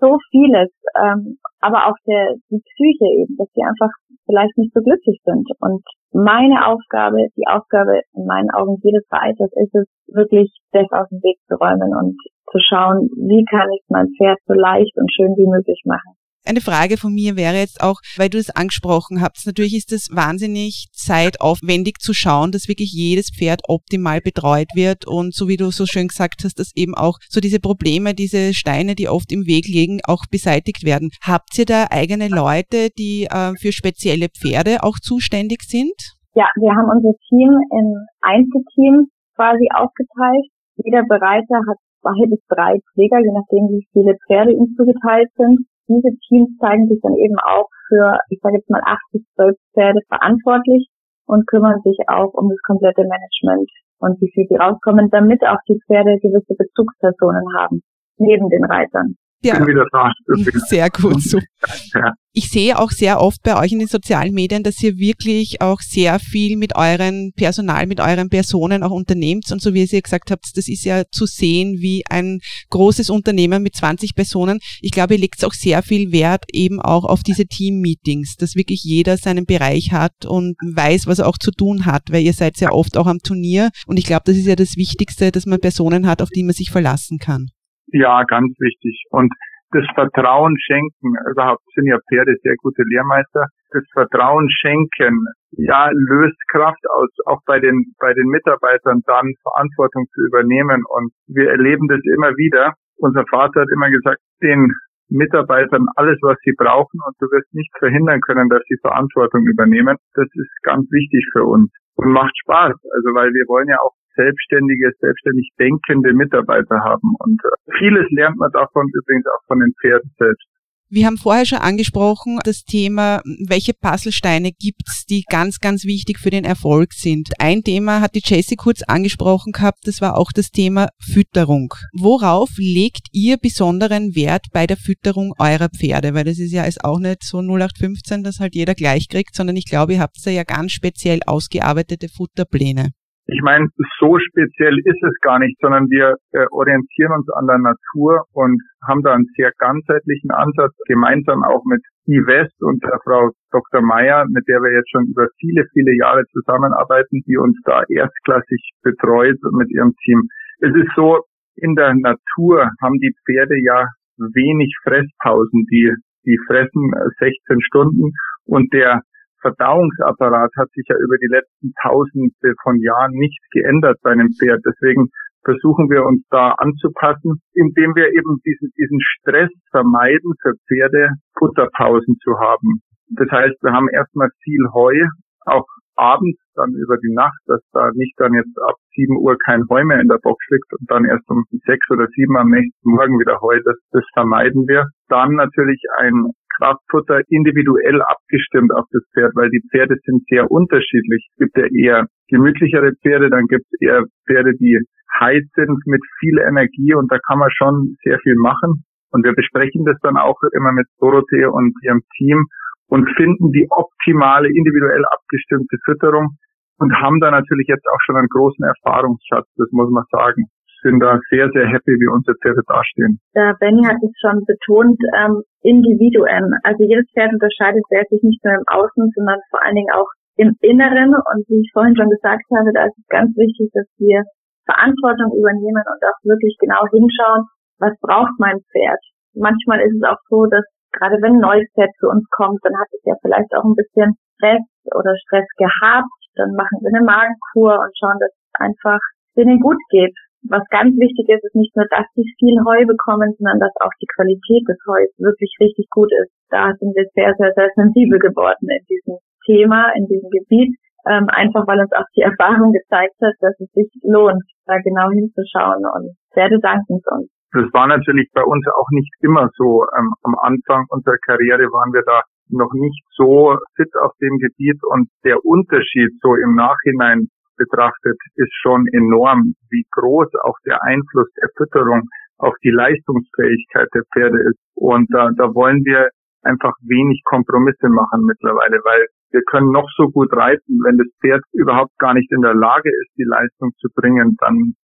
So 0.00 0.16
vieles, 0.30 0.72
ähm, 0.96 1.36
aber 1.60 1.88
auch 1.88 1.98
der, 2.06 2.36
die 2.48 2.56
Psyche 2.56 3.04
eben, 3.20 3.36
dass 3.36 3.52
sie 3.52 3.62
einfach 3.62 3.92
vielleicht 4.24 4.56
nicht 4.56 4.72
so 4.72 4.80
glücklich 4.80 5.20
sind. 5.24 5.44
Und 5.60 5.84
meine 6.12 6.66
Aufgabe, 6.66 7.28
die 7.36 7.46
Aufgabe 7.46 8.00
in 8.14 8.24
meinen 8.24 8.50
Augen 8.50 8.80
jedes 8.82 9.04
Reiters 9.12 9.52
ist 9.52 9.74
es, 9.74 9.86
wirklich 10.08 10.48
das 10.72 10.88
aus 10.90 11.08
dem 11.10 11.20
Weg 11.20 11.36
zu 11.48 11.56
räumen 11.56 11.92
und 11.92 12.16
zu 12.50 12.58
schauen, 12.64 13.10
wie 13.28 13.44
kann 13.44 13.68
ich 13.76 13.84
mein 13.88 14.08
Pferd 14.16 14.38
so 14.46 14.54
leicht 14.54 14.96
und 14.96 15.12
schön 15.12 15.36
wie 15.36 15.50
möglich 15.50 15.82
machen. 15.84 16.16
Eine 16.46 16.60
Frage 16.60 16.98
von 16.98 17.14
mir 17.14 17.36
wäre 17.36 17.56
jetzt 17.56 17.80
auch, 17.82 18.00
weil 18.18 18.28
du 18.28 18.36
es 18.36 18.54
angesprochen 18.54 19.22
hast, 19.22 19.46
natürlich 19.46 19.74
ist 19.74 19.92
es 19.92 20.10
wahnsinnig 20.12 20.88
zeitaufwendig 20.92 22.00
zu 22.00 22.12
schauen, 22.12 22.52
dass 22.52 22.68
wirklich 22.68 22.92
jedes 22.92 23.30
Pferd 23.30 23.62
optimal 23.66 24.20
betreut 24.20 24.68
wird 24.74 25.06
und 25.06 25.32
so 25.32 25.48
wie 25.48 25.56
du 25.56 25.70
so 25.70 25.86
schön 25.86 26.08
gesagt 26.08 26.44
hast, 26.44 26.58
dass 26.58 26.76
eben 26.76 26.94
auch 26.94 27.16
so 27.30 27.40
diese 27.40 27.60
Probleme, 27.60 28.12
diese 28.12 28.52
Steine, 28.52 28.94
die 28.94 29.08
oft 29.08 29.32
im 29.32 29.46
Weg 29.46 29.68
liegen, 29.68 30.00
auch 30.06 30.24
beseitigt 30.30 30.84
werden. 30.84 31.08
Habt 31.24 31.56
ihr 31.56 31.64
da 31.64 31.86
eigene 31.90 32.28
Leute, 32.28 32.90
die 32.98 33.24
äh, 33.24 33.56
für 33.56 33.72
spezielle 33.72 34.28
Pferde 34.28 34.82
auch 34.82 35.00
zuständig 35.00 35.62
sind? 35.62 35.96
Ja, 36.34 36.48
wir 36.60 36.72
haben 36.76 36.92
unser 36.92 37.16
Team 37.26 37.56
in 37.72 38.04
Einzelteams 38.20 39.08
quasi 39.34 39.64
aufgeteilt. 39.72 40.44
Jeder 40.76 41.04
Bereiter 41.08 41.56
hat 41.64 41.78
zwei 42.02 42.28
bis 42.28 42.44
drei 42.52 42.76
Pfleger, 42.92 43.16
je 43.24 43.32
nachdem 43.32 43.64
wie 43.72 43.86
viele 43.92 44.12
Pferde 44.28 44.52
ihm 44.52 44.76
zugeteilt 44.76 45.32
sind 45.38 45.64
diese 45.88 46.16
Teams 46.28 46.56
zeigen 46.58 46.88
sich 46.88 47.00
dann 47.02 47.14
eben 47.16 47.36
auch 47.38 47.68
für, 47.88 48.18
ich 48.30 48.40
sage 48.40 48.56
jetzt 48.56 48.70
mal, 48.70 48.82
acht 48.84 49.04
bis 49.12 49.22
zwölf 49.34 49.56
Pferde 49.74 50.00
verantwortlich 50.08 50.88
und 51.26 51.46
kümmern 51.46 51.80
sich 51.84 51.98
auch 52.08 52.32
um 52.34 52.48
das 52.48 52.60
komplette 52.66 53.02
Management 53.02 53.70
und 54.00 54.20
wie 54.20 54.30
viel 54.32 54.46
sie 54.48 54.56
rauskommen, 54.56 55.08
damit 55.10 55.42
auch 55.42 55.60
die 55.68 55.80
Pferde 55.86 56.18
gewisse 56.20 56.54
Bezugspersonen 56.56 57.44
haben, 57.56 57.82
neben 58.18 58.48
den 58.48 58.64
Reitern 58.64 59.16
ja. 59.48 59.58
bin 59.58 59.68
wieder 59.68 59.86
da. 59.92 60.12
Sehr 60.68 60.90
gut. 60.90 61.22
So. 61.22 61.38
Ja. 61.94 62.12
Ich 62.36 62.50
sehe 62.50 62.76
auch 62.80 62.90
sehr 62.90 63.20
oft 63.20 63.40
bei 63.44 63.56
euch 63.56 63.70
in 63.70 63.78
den 63.78 63.86
sozialen 63.86 64.34
Medien, 64.34 64.64
dass 64.64 64.82
ihr 64.82 64.98
wirklich 64.98 65.60
auch 65.60 65.80
sehr 65.80 66.18
viel 66.18 66.56
mit 66.56 66.74
euren 66.74 67.32
Personal, 67.36 67.86
mit 67.86 68.00
euren 68.00 68.28
Personen 68.28 68.82
auch 68.82 68.90
unternehmt. 68.90 69.52
Und 69.52 69.62
so 69.62 69.72
wie 69.72 69.84
ihr 69.84 70.02
gesagt 70.02 70.32
habt, 70.32 70.46
das 70.56 70.66
ist 70.66 70.84
ja 70.84 71.04
zu 71.12 71.26
sehen 71.26 71.76
wie 71.78 72.02
ein 72.10 72.40
großes 72.70 73.08
Unternehmen 73.08 73.62
mit 73.62 73.76
20 73.76 74.16
Personen. 74.16 74.58
Ich 74.80 74.90
glaube, 74.90 75.14
ihr 75.14 75.20
legt 75.20 75.44
auch 75.44 75.52
sehr 75.52 75.84
viel 75.84 76.10
Wert 76.10 76.44
eben 76.52 76.80
auch 76.80 77.04
auf 77.04 77.22
diese 77.22 77.46
Team-Meetings, 77.46 78.34
dass 78.34 78.56
wirklich 78.56 78.82
jeder 78.82 79.16
seinen 79.16 79.46
Bereich 79.46 79.92
hat 79.92 80.26
und 80.26 80.56
weiß, 80.60 81.06
was 81.06 81.20
er 81.20 81.28
auch 81.28 81.38
zu 81.38 81.52
tun 81.52 81.86
hat, 81.86 82.02
weil 82.10 82.24
ihr 82.24 82.32
seid 82.32 82.56
sehr 82.56 82.74
oft 82.74 82.96
auch 82.96 83.06
am 83.06 83.20
Turnier. 83.20 83.70
Und 83.86 83.96
ich 83.96 84.06
glaube, 84.06 84.22
das 84.24 84.36
ist 84.36 84.46
ja 84.46 84.56
das 84.56 84.76
Wichtigste, 84.76 85.30
dass 85.30 85.46
man 85.46 85.60
Personen 85.60 86.08
hat, 86.08 86.20
auf 86.20 86.30
die 86.30 86.42
man 86.42 86.54
sich 86.54 86.70
verlassen 86.70 87.18
kann. 87.18 87.46
Ja, 87.94 88.24
ganz 88.26 88.50
wichtig. 88.58 89.06
Und 89.10 89.30
das 89.70 89.86
Vertrauen 89.94 90.54
schenken, 90.58 91.14
überhaupt 91.30 91.62
sind 91.74 91.86
ja 91.86 91.98
Pferde 92.10 92.34
sehr 92.42 92.56
gute 92.58 92.82
Lehrmeister, 92.82 93.46
das 93.70 93.84
Vertrauen 93.92 94.50
schenken, 94.50 95.26
ja, 95.52 95.90
löst 95.90 96.38
Kraft 96.50 96.82
aus, 96.90 97.10
auch 97.26 97.38
bei 97.46 97.60
den, 97.60 97.94
bei 98.00 98.12
den 98.14 98.26
Mitarbeitern 98.26 99.02
dann 99.06 99.30
Verantwortung 99.42 100.06
zu 100.12 100.26
übernehmen. 100.26 100.82
Und 100.90 101.12
wir 101.28 101.50
erleben 101.50 101.86
das 101.86 102.00
immer 102.18 102.34
wieder. 102.34 102.74
Unser 102.98 103.22
Vater 103.30 103.62
hat 103.62 103.70
immer 103.70 103.90
gesagt, 103.90 104.18
den 104.42 104.74
Mitarbeitern 105.08 105.86
alles, 105.94 106.18
was 106.22 106.36
sie 106.42 106.54
brauchen 106.58 106.98
und 107.06 107.14
du 107.20 107.26
wirst 107.30 107.54
nicht 107.54 107.70
verhindern 107.78 108.20
können, 108.26 108.48
dass 108.48 108.62
sie 108.66 108.78
Verantwortung 108.80 109.46
übernehmen. 109.46 109.96
Das 110.14 110.26
ist 110.34 110.50
ganz 110.62 110.90
wichtig 110.90 111.30
für 111.32 111.44
uns 111.44 111.70
und 111.94 112.10
macht 112.10 112.34
Spaß. 112.42 112.74
Also 112.74 113.08
weil 113.14 113.30
wir 113.30 113.46
wollen 113.46 113.68
ja 113.68 113.78
auch 113.78 113.94
selbstständige, 114.16 114.92
selbstständig 115.00 115.50
denkende 115.58 116.12
Mitarbeiter 116.14 116.78
haben. 116.80 117.14
Und 117.18 117.40
äh, 117.44 117.78
vieles 117.78 118.06
lernt 118.10 118.36
man 118.36 118.50
davon 118.52 118.86
übrigens 118.88 119.26
auch 119.26 119.44
von 119.46 119.60
den 119.60 119.72
Pferden 119.80 120.10
selbst. 120.18 120.46
Wir 120.90 121.06
haben 121.06 121.16
vorher 121.16 121.44
schon 121.44 121.58
angesprochen, 121.58 122.38
das 122.44 122.62
Thema, 122.62 123.20
welche 123.48 123.72
Puzzlesteine 123.72 124.52
gibt's, 124.52 125.06
die 125.06 125.24
ganz, 125.28 125.58
ganz 125.58 125.84
wichtig 125.84 126.20
für 126.20 126.30
den 126.30 126.44
Erfolg 126.44 126.92
sind. 126.92 127.30
Ein 127.40 127.62
Thema 127.62 128.00
hat 128.00 128.14
die 128.14 128.22
Jessie 128.22 128.54
kurz 128.54 128.82
angesprochen 128.82 129.52
gehabt, 129.52 129.88
das 129.88 130.00
war 130.00 130.16
auch 130.16 130.30
das 130.32 130.50
Thema 130.50 130.90
Fütterung. 131.00 131.74
Worauf 131.98 132.50
legt 132.58 133.08
ihr 133.12 133.38
besonderen 133.38 134.14
Wert 134.14 134.46
bei 134.52 134.68
der 134.68 134.76
Fütterung 134.76 135.32
eurer 135.38 135.70
Pferde? 135.70 136.14
Weil 136.14 136.24
das 136.24 136.38
ist 136.38 136.52
ja 136.52 136.64
jetzt 136.64 136.84
auch 136.84 137.00
nicht 137.00 137.24
so 137.24 137.38
0815, 137.38 138.22
dass 138.22 138.38
halt 138.38 138.54
jeder 138.54 138.74
gleich 138.74 139.08
kriegt, 139.08 139.34
sondern 139.34 139.56
ich 139.56 139.66
glaube, 139.66 139.94
ihr 139.94 140.00
habt 140.00 140.18
da 140.24 140.30
ja 140.30 140.44
ganz 140.44 140.72
speziell 140.72 141.20
ausgearbeitete 141.26 142.08
Futterpläne. 142.08 142.90
Ich 143.26 143.40
meine, 143.40 143.68
so 143.98 144.18
speziell 144.18 144.78
ist 144.84 145.02
es 145.02 145.18
gar 145.20 145.38
nicht, 145.38 145.56
sondern 145.60 145.88
wir 145.88 146.16
äh, 146.32 146.44
orientieren 146.50 147.12
uns 147.12 147.28
an 147.30 147.46
der 147.46 147.58
Natur 147.58 148.24
und 148.32 148.60
haben 148.86 149.02
da 149.02 149.14
einen 149.14 149.28
sehr 149.34 149.50
ganzheitlichen 149.56 150.30
Ansatz, 150.30 150.76
gemeinsam 150.86 151.42
auch 151.42 151.64
mit 151.64 151.80
West 152.06 152.60
und 152.60 152.82
der 152.84 153.00
Frau 153.02 153.30
Dr. 153.50 153.80
Meyer, 153.80 154.26
mit 154.28 154.46
der 154.46 154.60
wir 154.60 154.76
jetzt 154.76 154.90
schon 154.90 155.06
über 155.06 155.26
viele, 155.40 155.64
viele 155.72 155.96
Jahre 155.96 156.24
zusammenarbeiten, 156.32 157.22
die 157.26 157.38
uns 157.38 157.56
da 157.64 157.82
erstklassig 157.88 158.60
betreut 158.82 159.38
mit 159.52 159.70
ihrem 159.72 159.94
Team. 160.04 160.28
Es 160.60 160.74
ist 160.74 160.92
so, 160.94 161.24
in 161.56 161.74
der 161.76 161.94
Natur 161.94 162.68
haben 162.82 162.98
die 163.00 163.14
Pferde 163.24 163.56
ja 163.56 163.88
wenig 164.18 164.76
Fresspausen, 164.84 165.64
die, 165.70 165.94
die 166.26 166.38
fressen 166.46 166.92
16 167.18 167.62
Stunden 167.62 168.12
und 168.44 168.72
der 168.74 169.00
Verdauungsapparat 169.44 170.50
hat 170.56 170.70
sich 170.72 170.86
ja 170.88 170.96
über 170.96 171.16
die 171.20 171.28
letzten 171.28 171.72
Tausende 171.84 172.54
von 172.62 172.80
Jahren 172.80 173.12
nicht 173.12 173.40
geändert 173.52 173.98
bei 174.02 174.12
einem 174.12 174.32
Pferd. 174.32 174.64
Deswegen 174.64 175.12
versuchen 175.44 175.90
wir 175.90 176.04
uns 176.04 176.24
da 176.30 176.56
anzupassen, 176.56 177.42
indem 177.52 177.94
wir 177.94 178.08
eben 178.08 178.40
diesen, 178.44 178.72
diesen 178.78 178.98
Stress 179.00 179.52
vermeiden, 179.70 180.32
für 180.40 180.54
Pferde 180.66 181.10
Futterpausen 181.38 182.16
zu 182.24 182.40
haben. 182.40 182.80
Das 183.12 183.30
heißt, 183.30 183.62
wir 183.62 183.72
haben 183.72 183.88
erstmal 183.92 184.30
viel 184.42 184.64
Heu, 184.72 184.96
auch 185.44 185.66
abends, 185.96 186.40
dann 186.54 186.72
über 186.74 186.96
die 186.98 187.12
Nacht, 187.12 187.38
dass 187.46 187.60
da 187.72 187.90
nicht 187.94 188.14
dann 188.16 188.34
jetzt 188.34 188.56
ab 188.62 188.74
7 188.94 189.16
Uhr 189.18 189.36
kein 189.44 189.68
Heu 189.68 189.84
mehr 189.84 190.00
in 190.00 190.08
der 190.08 190.18
Box 190.22 190.38
liegt 190.50 190.72
und 190.72 190.90
dann 190.90 191.04
erst 191.04 191.28
um 191.28 191.44
6 191.50 191.90
oder 191.90 192.06
7 192.06 192.36
am 192.36 192.48
nächsten 192.50 192.90
Morgen 192.90 193.18
wieder 193.18 193.40
Heu, 193.40 193.60
das, 193.64 193.76
das 193.90 194.04
vermeiden 194.14 194.66
wir. 194.66 194.86
Dann 195.08 195.34
natürlich 195.34 195.82
ein 195.98 196.30
Kraftfutter 196.58 197.22
individuell 197.28 198.02
abgestimmt 198.02 198.72
auf 198.72 198.86
das 198.92 199.02
Pferd, 199.12 199.32
weil 199.34 199.50
die 199.50 199.62
Pferde 199.70 199.96
sind 200.04 200.22
sehr 200.28 200.50
unterschiedlich. 200.50 201.26
Es 201.32 201.36
gibt 201.38 201.56
ja 201.56 201.66
eher 201.66 202.06
gemütlichere 202.28 202.92
Pferde, 203.02 203.30
dann 203.30 203.46
gibt 203.46 203.64
es 203.70 203.80
eher 203.80 204.04
Pferde, 204.26 204.52
die 204.54 204.80
heiß 205.20 205.44
sind 205.54 205.78
mit 205.86 206.02
viel 206.18 206.38
Energie 206.38 206.94
und 206.94 207.10
da 207.10 207.18
kann 207.26 207.38
man 207.38 207.50
schon 207.50 207.96
sehr 208.02 208.18
viel 208.20 208.34
machen. 208.36 208.84
Und 209.10 209.24
wir 209.24 209.32
besprechen 209.32 209.84
das 209.84 209.96
dann 210.02 210.16
auch 210.16 210.38
immer 210.56 210.72
mit 210.72 210.86
Dorothee 210.98 211.46
und 211.46 211.72
ihrem 211.82 212.02
Team 212.16 212.46
und 212.88 213.08
finden 213.16 213.52
die 213.52 213.66
optimale, 213.70 214.48
individuell 214.48 215.04
abgestimmte 215.06 215.76
Fütterung 215.84 216.36
und 216.78 216.92
haben 217.00 217.20
da 217.20 217.30
natürlich 217.30 217.68
jetzt 217.68 217.86
auch 217.86 218.00
schon 218.04 218.16
einen 218.16 218.28
großen 218.28 218.64
Erfahrungsschatz, 218.64 219.46
das 219.56 219.68
muss 219.70 219.90
man 219.90 220.04
sagen. 220.10 220.46
Sind 220.84 221.00
da 221.00 221.16
sehr, 221.32 221.48
sehr 221.56 221.64
happy, 221.64 221.96
wie 221.96 222.12
unsere 222.12 222.36
Pferde 222.44 222.60
dastehen. 222.68 223.16
Der 223.32 223.56
Benny 223.56 223.88
hat 223.88 223.96
es 224.04 224.12
schon 224.20 224.44
betont, 224.44 225.00
ähm, 225.16 225.40
Individuen. 225.64 226.52
Also 226.60 226.84
jedes 226.84 227.08
Pferd 227.16 227.32
unterscheidet 227.32 227.80
sich 227.88 228.20
nicht 228.20 228.44
nur 228.44 228.52
im 228.52 228.68
Außen, 228.68 229.08
sondern 229.16 229.40
vor 229.48 229.64
allen 229.64 229.80
Dingen 229.80 229.96
auch 229.96 230.12
im 230.36 230.52
Inneren. 230.60 231.16
Und 231.16 231.40
wie 231.48 231.64
ich 231.64 231.72
vorhin 231.72 231.96
schon 231.96 232.12
gesagt 232.12 232.44
habe, 232.52 232.68
da 232.76 232.84
ist 232.84 233.00
es 233.00 233.08
ganz 233.08 233.32
wichtig, 233.32 233.72
dass 233.72 233.88
wir 233.96 234.28
Verantwortung 234.68 235.32
übernehmen 235.32 235.84
und 235.88 236.00
auch 236.04 236.20
wirklich 236.24 236.52
genau 236.60 236.84
hinschauen, 236.92 237.48
was 237.80 237.96
braucht 238.04 238.36
mein 238.36 238.60
Pferd. 238.68 239.00
Manchmal 239.32 239.80
ist 239.80 239.96
es 239.96 240.04
auch 240.04 240.20
so, 240.28 240.44
dass 240.52 240.64
gerade 240.92 241.16
wenn 241.24 241.40
ein 241.40 241.48
neues 241.48 241.68
Pferd 241.74 241.90
zu 241.96 242.12
uns 242.12 242.28
kommt, 242.28 242.60
dann 242.60 242.76
hat 242.76 242.92
es 242.92 243.02
ja 243.08 243.16
vielleicht 243.24 243.50
auch 243.56 243.64
ein 243.64 243.76
bisschen 243.76 244.20
Stress 244.36 244.64
oder 244.92 245.16
Stress 245.26 245.48
gehabt. 245.56 246.12
Dann 246.36 246.52
machen 246.54 246.76
wir 246.84 246.92
eine 246.92 247.04
Magenkur 247.06 247.72
und 247.72 247.92
schauen, 247.96 248.18
dass 248.20 248.32
es 248.36 248.52
einfach 248.60 249.00
denen 249.36 249.60
gut 249.60 249.78
geht. 249.90 250.14
Was 250.48 250.64
ganz 250.68 250.92
wichtig 251.00 251.24
ist, 251.32 251.44
ist 251.44 251.56
nicht 251.56 251.74
nur, 251.76 251.88
dass 251.88 252.04
sie 252.12 252.28
viel 252.36 252.60
Heu 252.68 252.84
bekommen, 252.84 253.32
sondern 253.40 253.60
dass 253.60 253.72
auch 253.80 253.92
die 254.00 254.10
Qualität 254.12 254.68
des 254.68 254.76
Heus 254.84 255.08
wirklich 255.16 255.52
richtig 255.60 255.88
gut 255.88 256.12
ist. 256.12 256.32
Da 256.50 256.72
sind 256.76 256.92
wir 256.92 257.08
sehr, 257.16 257.32
sehr, 257.40 257.52
sehr 257.56 257.70
sensibel 257.74 258.18
geworden 258.20 258.68
in 258.68 258.84
diesem 258.84 259.16
Thema, 259.48 259.88
in 259.96 260.04
diesem 260.04 260.28
Gebiet. 260.28 260.76
Ähm, 261.08 261.28
einfach 261.28 261.66
weil 261.68 261.80
uns 261.80 261.92
auch 261.92 262.08
die 262.16 262.24
Erfahrung 262.24 262.72
gezeigt 262.72 263.16
hat, 263.20 263.36
dass 263.40 263.56
es 263.60 263.68
sich 263.72 263.88
lohnt, 264.04 264.40
da 264.64 264.80
genau 264.80 265.12
hinzuschauen 265.12 265.84
und 265.84 266.16
Pferde 266.32 266.60
danken 266.60 266.96
es 266.96 267.06
uns. 267.12 267.28
Das 267.52 267.68
war 267.72 267.86
natürlich 267.86 268.28
bei 268.32 268.42
uns 268.42 268.66
auch 268.72 268.88
nicht 268.90 269.12
immer 269.20 269.48
so. 269.56 269.84
Ähm, 269.96 270.12
am 270.24 270.34
Anfang 270.40 270.84
unserer 270.88 271.20
Karriere 271.24 271.68
waren 271.72 271.92
wir 271.92 272.02
da 272.04 272.22
noch 272.48 272.72
nicht 272.72 273.04
so 273.16 273.56
fit 273.76 273.92
auf 274.02 274.12
dem 274.20 274.36
Gebiet 274.38 274.80
und 274.82 275.08
der 275.24 275.44
Unterschied 275.44 276.12
so 276.20 276.34
im 276.34 276.56
Nachhinein 276.56 277.28
betrachtet 277.56 278.16
ist 278.36 278.52
schon 278.62 278.86
enorm, 278.92 279.54
wie 279.70 279.84
groß 279.90 280.28
auch 280.44 280.56
der 280.66 280.82
Einfluss 280.82 281.30
der 281.40 281.48
Fütterung 281.56 282.08
auf 282.38 282.54
die 282.64 282.70
Leistungsfähigkeit 282.70 283.88
der 283.94 284.02
Pferde 284.12 284.38
ist. 284.50 284.58
Und 284.74 285.08
da, 285.12 285.30
da 285.36 285.54
wollen 285.54 285.84
wir 285.84 286.08
einfach 286.42 286.74
wenig 286.82 287.22
Kompromisse 287.24 287.88
machen 287.88 288.24
mittlerweile, 288.26 288.78
weil 288.84 289.06
wir 289.30 289.42
können 289.50 289.70
noch 289.72 289.88
so 289.96 290.08
gut 290.10 290.32
reiten, 290.32 290.78
wenn 290.84 290.98
das 290.98 291.08
Pferd 291.20 291.42
überhaupt 291.52 291.96
gar 291.98 292.14
nicht 292.14 292.30
in 292.30 292.42
der 292.42 292.54
Lage 292.54 292.88
ist, 292.88 293.10
die 293.18 293.24
Leistung 293.24 293.70
zu 293.80 293.88
bringen, 293.94 294.36
dann 294.38 294.74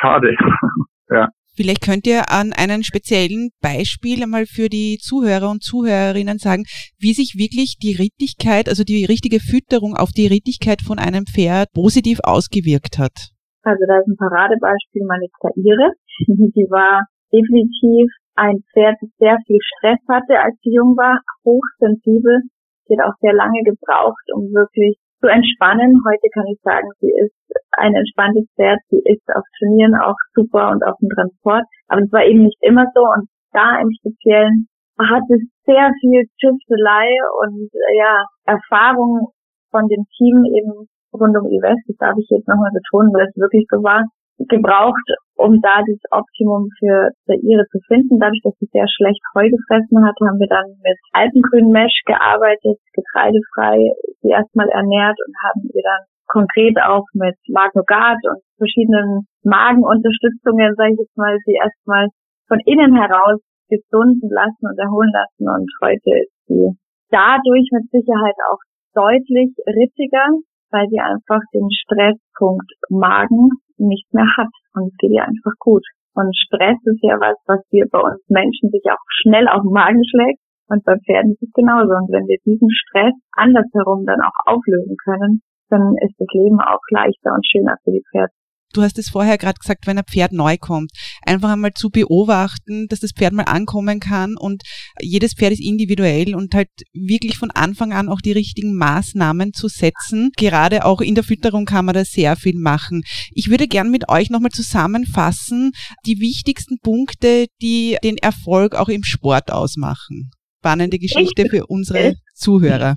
schade. 0.00 0.34
ja. 1.10 1.28
Vielleicht 1.58 1.82
könnt 1.82 2.06
ihr 2.06 2.30
an 2.30 2.54
einem 2.54 2.86
speziellen 2.86 3.50
Beispiel 3.58 4.22
einmal 4.22 4.46
für 4.46 4.70
die 4.70 5.02
Zuhörer 5.02 5.50
und 5.50 5.66
Zuhörerinnen 5.66 6.38
sagen, 6.38 6.62
wie 7.02 7.10
sich 7.10 7.34
wirklich 7.34 7.82
die 7.82 7.98
Rittigkeit, 7.98 8.70
also 8.70 8.86
die 8.86 9.02
richtige 9.02 9.42
Fütterung 9.42 9.98
auf 9.98 10.14
die 10.14 10.30
Rittigkeit 10.30 10.86
von 10.86 11.02
einem 11.02 11.26
Pferd 11.26 11.74
positiv 11.74 12.22
ausgewirkt 12.22 13.02
hat. 13.02 13.34
Also 13.66 13.82
da 13.90 13.98
ist 13.98 14.06
ein 14.06 14.14
Paradebeispiel 14.14 15.02
meine 15.02 15.26
Zaire. 15.42 15.98
Die 16.54 16.70
war 16.70 17.02
definitiv 17.34 18.06
ein 18.38 18.62
Pferd, 18.70 18.94
das 19.02 19.10
sehr 19.18 19.36
viel 19.42 19.58
Stress 19.58 19.98
hatte, 20.06 20.38
als 20.38 20.54
sie 20.62 20.78
jung 20.78 20.94
war, 20.94 21.18
hochsensibel. 21.42 22.38
Sie 22.86 22.94
hat 22.94 23.02
auch 23.02 23.18
sehr 23.18 23.34
lange 23.34 23.66
gebraucht, 23.66 24.30
um 24.30 24.46
wirklich 24.54 24.94
zu 25.18 25.26
entspannen. 25.26 26.06
Heute 26.06 26.30
kann 26.30 26.46
ich 26.46 26.62
sagen, 26.62 26.86
sie 27.02 27.10
ist 27.10 27.34
ein 27.78 27.94
entspanntes 27.94 28.46
Pferd. 28.56 28.78
Sie 28.90 29.00
ist 29.04 29.24
auf 29.34 29.44
Turnieren 29.58 29.94
auch 29.96 30.18
super 30.34 30.70
und 30.70 30.84
auf 30.84 30.96
dem 31.00 31.08
Transport. 31.10 31.64
Aber 31.88 32.02
es 32.02 32.12
war 32.12 32.24
eben 32.24 32.44
nicht 32.44 32.58
immer 32.60 32.86
so. 32.94 33.00
Und 33.00 33.28
da 33.52 33.80
im 33.80 33.90
Speziellen 33.98 34.68
hat 34.98 35.22
es 35.30 35.42
sehr 35.64 35.90
viel 36.00 36.26
Tüftelei 36.40 37.08
und 37.42 37.70
äh, 37.70 37.98
ja, 37.98 38.24
Erfahrung 38.44 39.30
von 39.70 39.86
dem 39.86 40.04
Team 40.16 40.44
eben 40.44 40.88
rund 41.14 41.36
um 41.36 41.46
die 41.48 41.62
West. 41.62 41.86
Das 41.86 41.96
darf 41.98 42.16
ich 42.18 42.26
jetzt 42.30 42.48
nochmal 42.48 42.72
betonen, 42.74 43.14
weil 43.14 43.26
es 43.28 43.36
wirklich 43.36 43.66
so 43.70 43.82
war 43.82 44.02
gebraucht, 44.38 45.06
um 45.38 45.62
da 45.62 45.80
das 45.86 46.02
Optimum 46.10 46.68
für 46.78 47.14
Zaire 47.26 47.64
zu 47.70 47.78
finden. 47.86 48.18
Dadurch, 48.18 48.42
dass 48.42 48.58
sie 48.58 48.68
sehr 48.74 48.90
schlecht 48.90 49.22
Heu 49.34 49.46
gefressen 49.46 50.02
hat, 50.04 50.18
haben 50.18 50.38
wir 50.42 50.50
dann 50.50 50.66
mit 50.82 50.98
alpengrünen 51.14 51.70
Mesh 51.70 52.02
gearbeitet, 52.04 52.82
getreidefrei 52.92 53.94
sie 54.20 54.34
erstmal 54.34 54.68
ernährt 54.68 55.16
und 55.22 55.34
haben 55.46 55.62
ihr 55.70 55.82
dann 55.82 56.02
konkret 56.26 56.76
auch 56.82 57.06
mit 57.14 57.38
Magnogat 57.48 58.18
und 58.28 58.42
verschiedenen 58.58 59.24
Magenunterstützungen, 59.44 60.74
sage 60.76 60.92
ich 60.92 61.00
jetzt 61.06 61.16
mal, 61.16 61.38
sie 61.46 61.56
erstmal 61.56 62.10
von 62.48 62.60
innen 62.66 62.98
heraus 62.98 63.40
gesunden 63.70 64.28
lassen 64.28 64.64
und 64.66 64.78
erholen 64.78 65.12
lassen. 65.14 65.46
Und 65.48 65.70
heute 65.80 66.10
ist 66.18 66.34
sie 66.46 66.74
dadurch 67.10 67.68
mit 67.72 67.88
Sicherheit 67.90 68.36
auch 68.50 68.60
deutlich 68.94 69.54
rittiger, 69.64 70.26
weil 70.70 70.88
sie 70.88 71.00
einfach 71.00 71.40
den 71.54 71.68
Stresspunkt 71.70 72.70
Magen 72.88 73.50
nicht 73.78 74.12
mehr 74.12 74.28
hat. 74.36 74.52
Und 74.74 74.92
es 74.92 74.96
geht 74.98 75.12
ihr 75.12 75.24
einfach 75.24 75.56
gut. 75.58 75.84
Und 76.14 76.34
Stress 76.36 76.78
ist 76.84 77.02
ja 77.02 77.18
was, 77.20 77.36
was 77.46 77.62
wir 77.70 77.86
bei 77.90 78.00
uns 78.00 78.20
Menschen 78.28 78.70
sich 78.70 78.82
auch 78.90 79.02
schnell 79.22 79.46
auf 79.48 79.62
den 79.62 79.72
Magen 79.72 80.02
schlägt. 80.04 80.40
Und 80.68 80.84
bei 80.84 80.96
Pferden 80.98 81.32
ist 81.32 81.42
es 81.42 81.52
genauso. 81.54 81.94
Und 81.94 82.10
wenn 82.12 82.26
wir 82.26 82.38
diesen 82.44 82.68
Stress 82.70 83.14
andersherum 83.32 84.04
dann 84.04 84.20
auch 84.20 84.36
auflösen 84.46 84.96
können, 85.02 85.40
dann 85.70 85.94
ist 86.04 86.16
das 86.18 86.28
Leben 86.32 86.60
auch 86.60 86.82
leichter 86.90 87.32
und 87.32 87.46
schöner 87.46 87.76
für 87.84 87.92
die 87.92 88.04
Pferde. 88.10 88.32
Du 88.78 88.84
hast 88.84 88.96
es 88.96 89.08
vorher 89.08 89.38
gerade 89.38 89.58
gesagt, 89.58 89.88
wenn 89.88 89.98
ein 89.98 90.04
Pferd 90.04 90.30
neu 90.30 90.56
kommt, 90.56 90.92
einfach 91.26 91.50
einmal 91.50 91.72
zu 91.72 91.90
beobachten, 91.90 92.86
dass 92.86 93.00
das 93.00 93.10
Pferd 93.10 93.32
mal 93.32 93.42
ankommen 93.42 93.98
kann 93.98 94.36
und 94.38 94.62
jedes 95.00 95.34
Pferd 95.34 95.54
ist 95.54 95.60
individuell 95.60 96.36
und 96.36 96.54
halt 96.54 96.68
wirklich 96.92 97.38
von 97.38 97.50
Anfang 97.50 97.92
an 97.92 98.08
auch 98.08 98.20
die 98.20 98.30
richtigen 98.30 98.76
Maßnahmen 98.76 99.52
zu 99.52 99.66
setzen. 99.66 100.30
Gerade 100.36 100.84
auch 100.84 101.00
in 101.00 101.16
der 101.16 101.24
Fütterung 101.24 101.64
kann 101.64 101.86
man 101.86 101.96
da 101.96 102.04
sehr 102.04 102.36
viel 102.36 102.56
machen. 102.56 103.02
Ich 103.32 103.50
würde 103.50 103.66
gern 103.66 103.90
mit 103.90 104.08
euch 104.08 104.30
nochmal 104.30 104.52
zusammenfassen, 104.52 105.72
die 106.06 106.20
wichtigsten 106.20 106.78
Punkte, 106.78 107.46
die 107.60 107.96
den 108.04 108.16
Erfolg 108.16 108.76
auch 108.76 108.88
im 108.88 109.02
Sport 109.02 109.50
ausmachen. 109.50 110.30
Spannende 110.60 111.00
Geschichte 111.00 111.46
für 111.50 111.66
unsere 111.66 112.14
Zuhörer. 112.32 112.94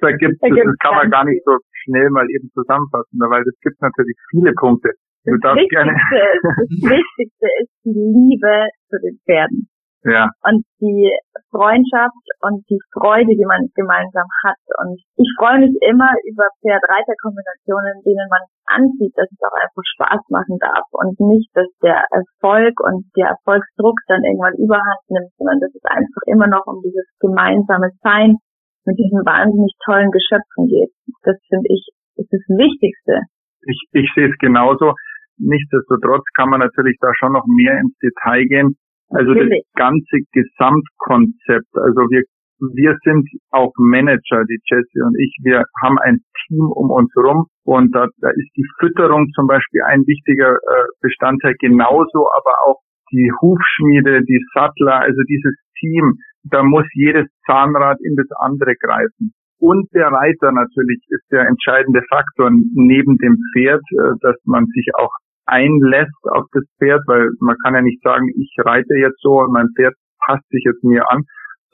Da 0.00 0.10
gibt, 0.16 0.42
das 0.42 0.76
kann 0.82 0.94
man 0.96 1.10
gar 1.10 1.24
nicht 1.24 1.42
so 1.44 1.58
schnell 1.84 2.10
mal 2.10 2.26
eben 2.30 2.50
zusammenfassen, 2.52 3.20
weil 3.20 3.42
es 3.42 3.58
gibt 3.60 3.80
natürlich 3.80 4.16
viele 4.30 4.52
Punkte. 4.52 4.90
Du 5.24 5.36
das, 5.40 5.56
Wichtigste 5.56 5.76
gerne 5.76 5.92
ist, 5.92 6.44
das 6.44 6.68
Wichtigste 7.00 7.48
ist 7.62 7.72
die 7.84 7.96
Liebe 7.96 8.68
zu 8.88 8.96
den 9.00 9.16
Pferden. 9.24 9.68
Ja. 10.04 10.28
Und 10.44 10.68
die 10.84 11.08
Freundschaft 11.48 12.24
und 12.44 12.60
die 12.68 12.80
Freude, 12.92 13.32
die 13.32 13.48
man 13.48 13.72
gemeinsam 13.72 14.28
hat. 14.44 14.60
Und 14.84 15.00
ich 15.16 15.30
freue 15.40 15.64
mich 15.64 15.72
immer 15.80 16.12
über 16.28 16.44
Pferd-Reiter-Kombinationen, 16.60 18.04
denen 18.04 18.28
man 18.28 18.44
ansieht, 18.68 19.16
dass 19.16 19.32
es 19.32 19.40
auch 19.40 19.56
einfach 19.56 19.84
Spaß 19.96 20.20
machen 20.28 20.60
darf 20.60 20.84
und 20.92 21.16
nicht, 21.24 21.48
dass 21.56 21.72
der 21.80 22.04
Erfolg 22.12 22.76
und 22.84 23.08
der 23.16 23.32
Erfolgsdruck 23.32 23.96
dann 24.08 24.24
irgendwann 24.28 24.60
überhand 24.60 25.00
nimmt, 25.08 25.32
sondern 25.40 25.60
dass 25.60 25.72
es 25.72 25.84
einfach 25.88 26.22
immer 26.28 26.52
noch 26.52 26.68
um 26.68 26.84
dieses 26.84 27.08
gemeinsame 27.24 27.88
Sein 28.04 28.36
mit 28.84 28.98
diesen 29.00 29.24
wahnsinnig 29.24 29.72
tollen 29.88 30.12
Geschöpfen 30.12 30.68
geht. 30.68 30.92
Das 31.24 31.36
finde 31.48 31.68
ich 31.68 31.88
ist 32.16 32.30
das 32.30 32.44
Wichtigste. 32.48 33.26
Ich, 33.66 33.80
ich 33.92 34.10
sehe 34.14 34.28
es 34.30 34.38
genauso. 34.38 34.94
Nichtsdestotrotz 35.38 36.24
kann 36.36 36.50
man 36.50 36.60
natürlich 36.60 36.96
da 37.00 37.10
schon 37.18 37.32
noch 37.32 37.44
mehr 37.46 37.78
ins 37.80 37.96
Detail 37.98 38.44
gehen. 38.46 38.76
Also 39.10 39.32
natürlich. 39.32 39.64
das 39.66 39.90
ganze 39.90 40.16
Gesamtkonzept. 40.32 41.72
Also 41.74 42.06
wir, 42.10 42.22
wir 42.74 42.96
sind 43.02 43.28
auch 43.50 43.72
Manager, 43.78 44.44
die 44.46 44.60
Jessie 44.64 45.02
und 45.02 45.18
ich. 45.18 45.34
Wir 45.42 45.64
haben 45.82 45.98
ein 45.98 46.18
Team 46.46 46.70
um 46.70 46.90
uns 46.90 47.10
herum 47.16 47.46
und 47.64 47.94
da, 47.94 48.06
da 48.18 48.30
ist 48.30 48.50
die 48.56 48.66
Fütterung 48.78 49.28
zum 49.34 49.46
Beispiel 49.46 49.82
ein 49.82 50.06
wichtiger 50.06 50.54
äh, 50.54 50.84
Bestandteil. 51.00 51.54
Genauso 51.58 52.30
aber 52.30 52.54
auch 52.66 52.80
die 53.10 53.30
Hufschmiede, 53.40 54.22
die 54.22 54.40
Sattler, 54.54 55.00
also 55.00 55.20
dieses 55.28 55.54
Team, 55.78 56.14
da 56.44 56.62
muss 56.62 56.86
jedes 56.94 57.26
Zahnrad 57.46 57.98
in 58.02 58.16
das 58.16 58.30
andere 58.38 58.74
greifen. 58.76 59.34
Und 59.58 59.88
der 59.94 60.08
Reiter 60.08 60.52
natürlich 60.52 61.00
ist 61.08 61.24
der 61.30 61.46
entscheidende 61.46 62.02
Faktor 62.08 62.50
neben 62.50 63.16
dem 63.18 63.38
Pferd, 63.52 63.82
äh, 63.92 64.12
dass 64.20 64.36
man 64.44 64.66
sich 64.66 64.90
auch 64.94 65.12
einlässt 65.46 66.24
auf 66.30 66.46
das 66.52 66.64
Pferd, 66.78 67.02
weil 67.06 67.30
man 67.40 67.56
kann 67.62 67.74
ja 67.74 67.82
nicht 67.82 68.02
sagen, 68.02 68.28
ich 68.36 68.54
reite 68.64 68.94
jetzt 68.96 69.20
so 69.20 69.40
und 69.40 69.52
mein 69.52 69.68
Pferd 69.76 69.94
passt 70.26 70.48
sich 70.50 70.64
jetzt 70.64 70.82
mir 70.82 71.10
an, 71.10 71.24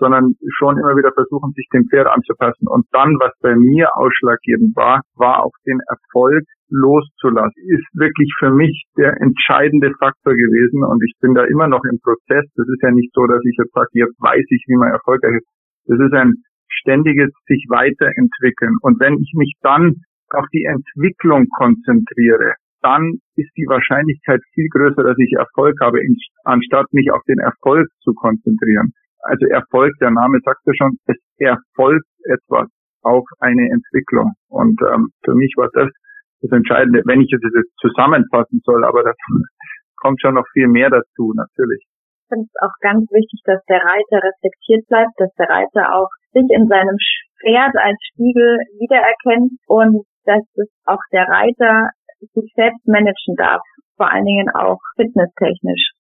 sondern 0.01 0.35
schon 0.59 0.79
immer 0.79 0.97
wieder 0.97 1.13
versuchen, 1.13 1.53
sich 1.55 1.69
dem 1.73 1.87
Pferd 1.87 2.09
anzupassen. 2.09 2.67
Und 2.67 2.87
dann, 2.91 3.15
was 3.21 3.33
bei 3.41 3.55
mir 3.55 3.95
ausschlaggebend 3.95 4.75
war, 4.75 5.03
war 5.15 5.45
auch 5.45 5.53
den 5.67 5.79
Erfolg 5.87 6.43
loszulassen, 6.71 7.63
ist 7.69 7.87
wirklich 7.93 8.33
für 8.39 8.51
mich 8.51 8.85
der 8.97 9.21
entscheidende 9.21 9.93
Faktor 10.01 10.35
gewesen. 10.35 10.83
Und 10.83 11.05
ich 11.05 11.15
bin 11.21 11.35
da 11.35 11.45
immer 11.45 11.69
noch 11.69 11.85
im 11.85 12.01
Prozess. 12.03 12.49
Das 12.57 12.67
ist 12.67 12.83
ja 12.83 12.91
nicht 12.91 13.13
so, 13.13 13.27
dass 13.27 13.45
ich 13.45 13.57
jetzt 13.59 13.73
sage, 13.73 13.93
jetzt 13.93 14.17
weiß 14.19 14.47
ich, 14.49 14.65
wie 14.67 14.77
man 14.77 14.91
erfolgreich 14.91 15.37
ist. 15.37 15.47
Das 15.87 16.01
ist 16.01 16.15
ein 16.15 16.35
ständiges 16.71 17.31
sich 17.47 17.67
weiterentwickeln. 17.69 18.77
Und 18.83 19.00
wenn 19.00 19.15
ich 19.15 19.33
mich 19.35 19.55
dann 19.62 19.97
auf 20.31 20.47
die 20.53 20.65
Entwicklung 20.65 21.47
konzentriere, 21.57 22.55
dann 22.83 23.21
ist 23.37 23.50
die 23.57 23.67
Wahrscheinlichkeit 23.69 24.41
viel 24.55 24.69
größer, 24.73 25.03
dass 25.03 25.19
ich 25.19 25.33
Erfolg 25.37 25.77
habe, 25.81 26.00
anstatt 26.45 26.87
mich 26.93 27.11
auf 27.11 27.23
den 27.29 27.39
Erfolg 27.39 27.89
zu 28.00 28.15
konzentrieren. 28.15 28.93
Also 29.21 29.47
Erfolg, 29.47 29.93
der 30.00 30.11
Name 30.11 30.39
sagt 30.45 30.61
ja 30.65 30.73
schon, 30.75 30.97
es 31.07 31.17
erfolgt 31.37 32.09
etwas 32.25 32.69
auf 33.03 33.25
eine 33.41 33.69
Entwicklung. 33.69 34.33
Und 34.49 34.81
ähm, 34.81 35.09
für 35.25 35.35
mich 35.35 35.53
war 35.57 35.69
das 35.75 35.91
das 36.41 36.53
Entscheidende, 36.53 37.03
wenn 37.05 37.21
ich 37.21 37.33
es 37.33 37.41
jetzt 37.45 37.77
zusammenfassen 37.81 38.61
soll, 38.65 38.85
aber 38.85 39.05
da 39.05 39.12
kommt 39.97 40.21
schon 40.21 40.35
noch 40.35 40.47
viel 40.53 40.69
mehr 40.69 40.89
dazu, 40.89 41.33
natürlich. 41.37 41.85
Ich 41.85 42.29
finde 42.33 42.49
es 42.49 42.57
auch 42.62 42.77
ganz 42.81 43.05
wichtig, 43.11 43.43
dass 43.45 43.61
der 43.69 43.83
Reiter 43.85 44.25
reflektiert 44.25 44.87
bleibt, 44.89 45.12
dass 45.19 45.33
der 45.37 45.49
Reiter 45.50 45.95
auch 45.95 46.09
sich 46.33 46.49
in 46.49 46.69
seinem 46.69 46.97
Pferd 47.41 47.75
als 47.77 47.99
Spiegel 48.13 48.59
wiedererkennt 48.79 49.53
und 49.67 50.05
dass 50.25 50.43
es 50.55 50.69
auch 50.85 51.01
der 51.13 51.27
Reiter 51.27 51.91
sich 52.35 52.53
selbst 52.55 52.87
managen 52.87 53.35
darf, 53.37 53.63
vor 53.97 54.11
allen 54.11 54.25
Dingen 54.25 54.49
auch 54.51 54.79
fitnesstechnisch. 54.97 55.93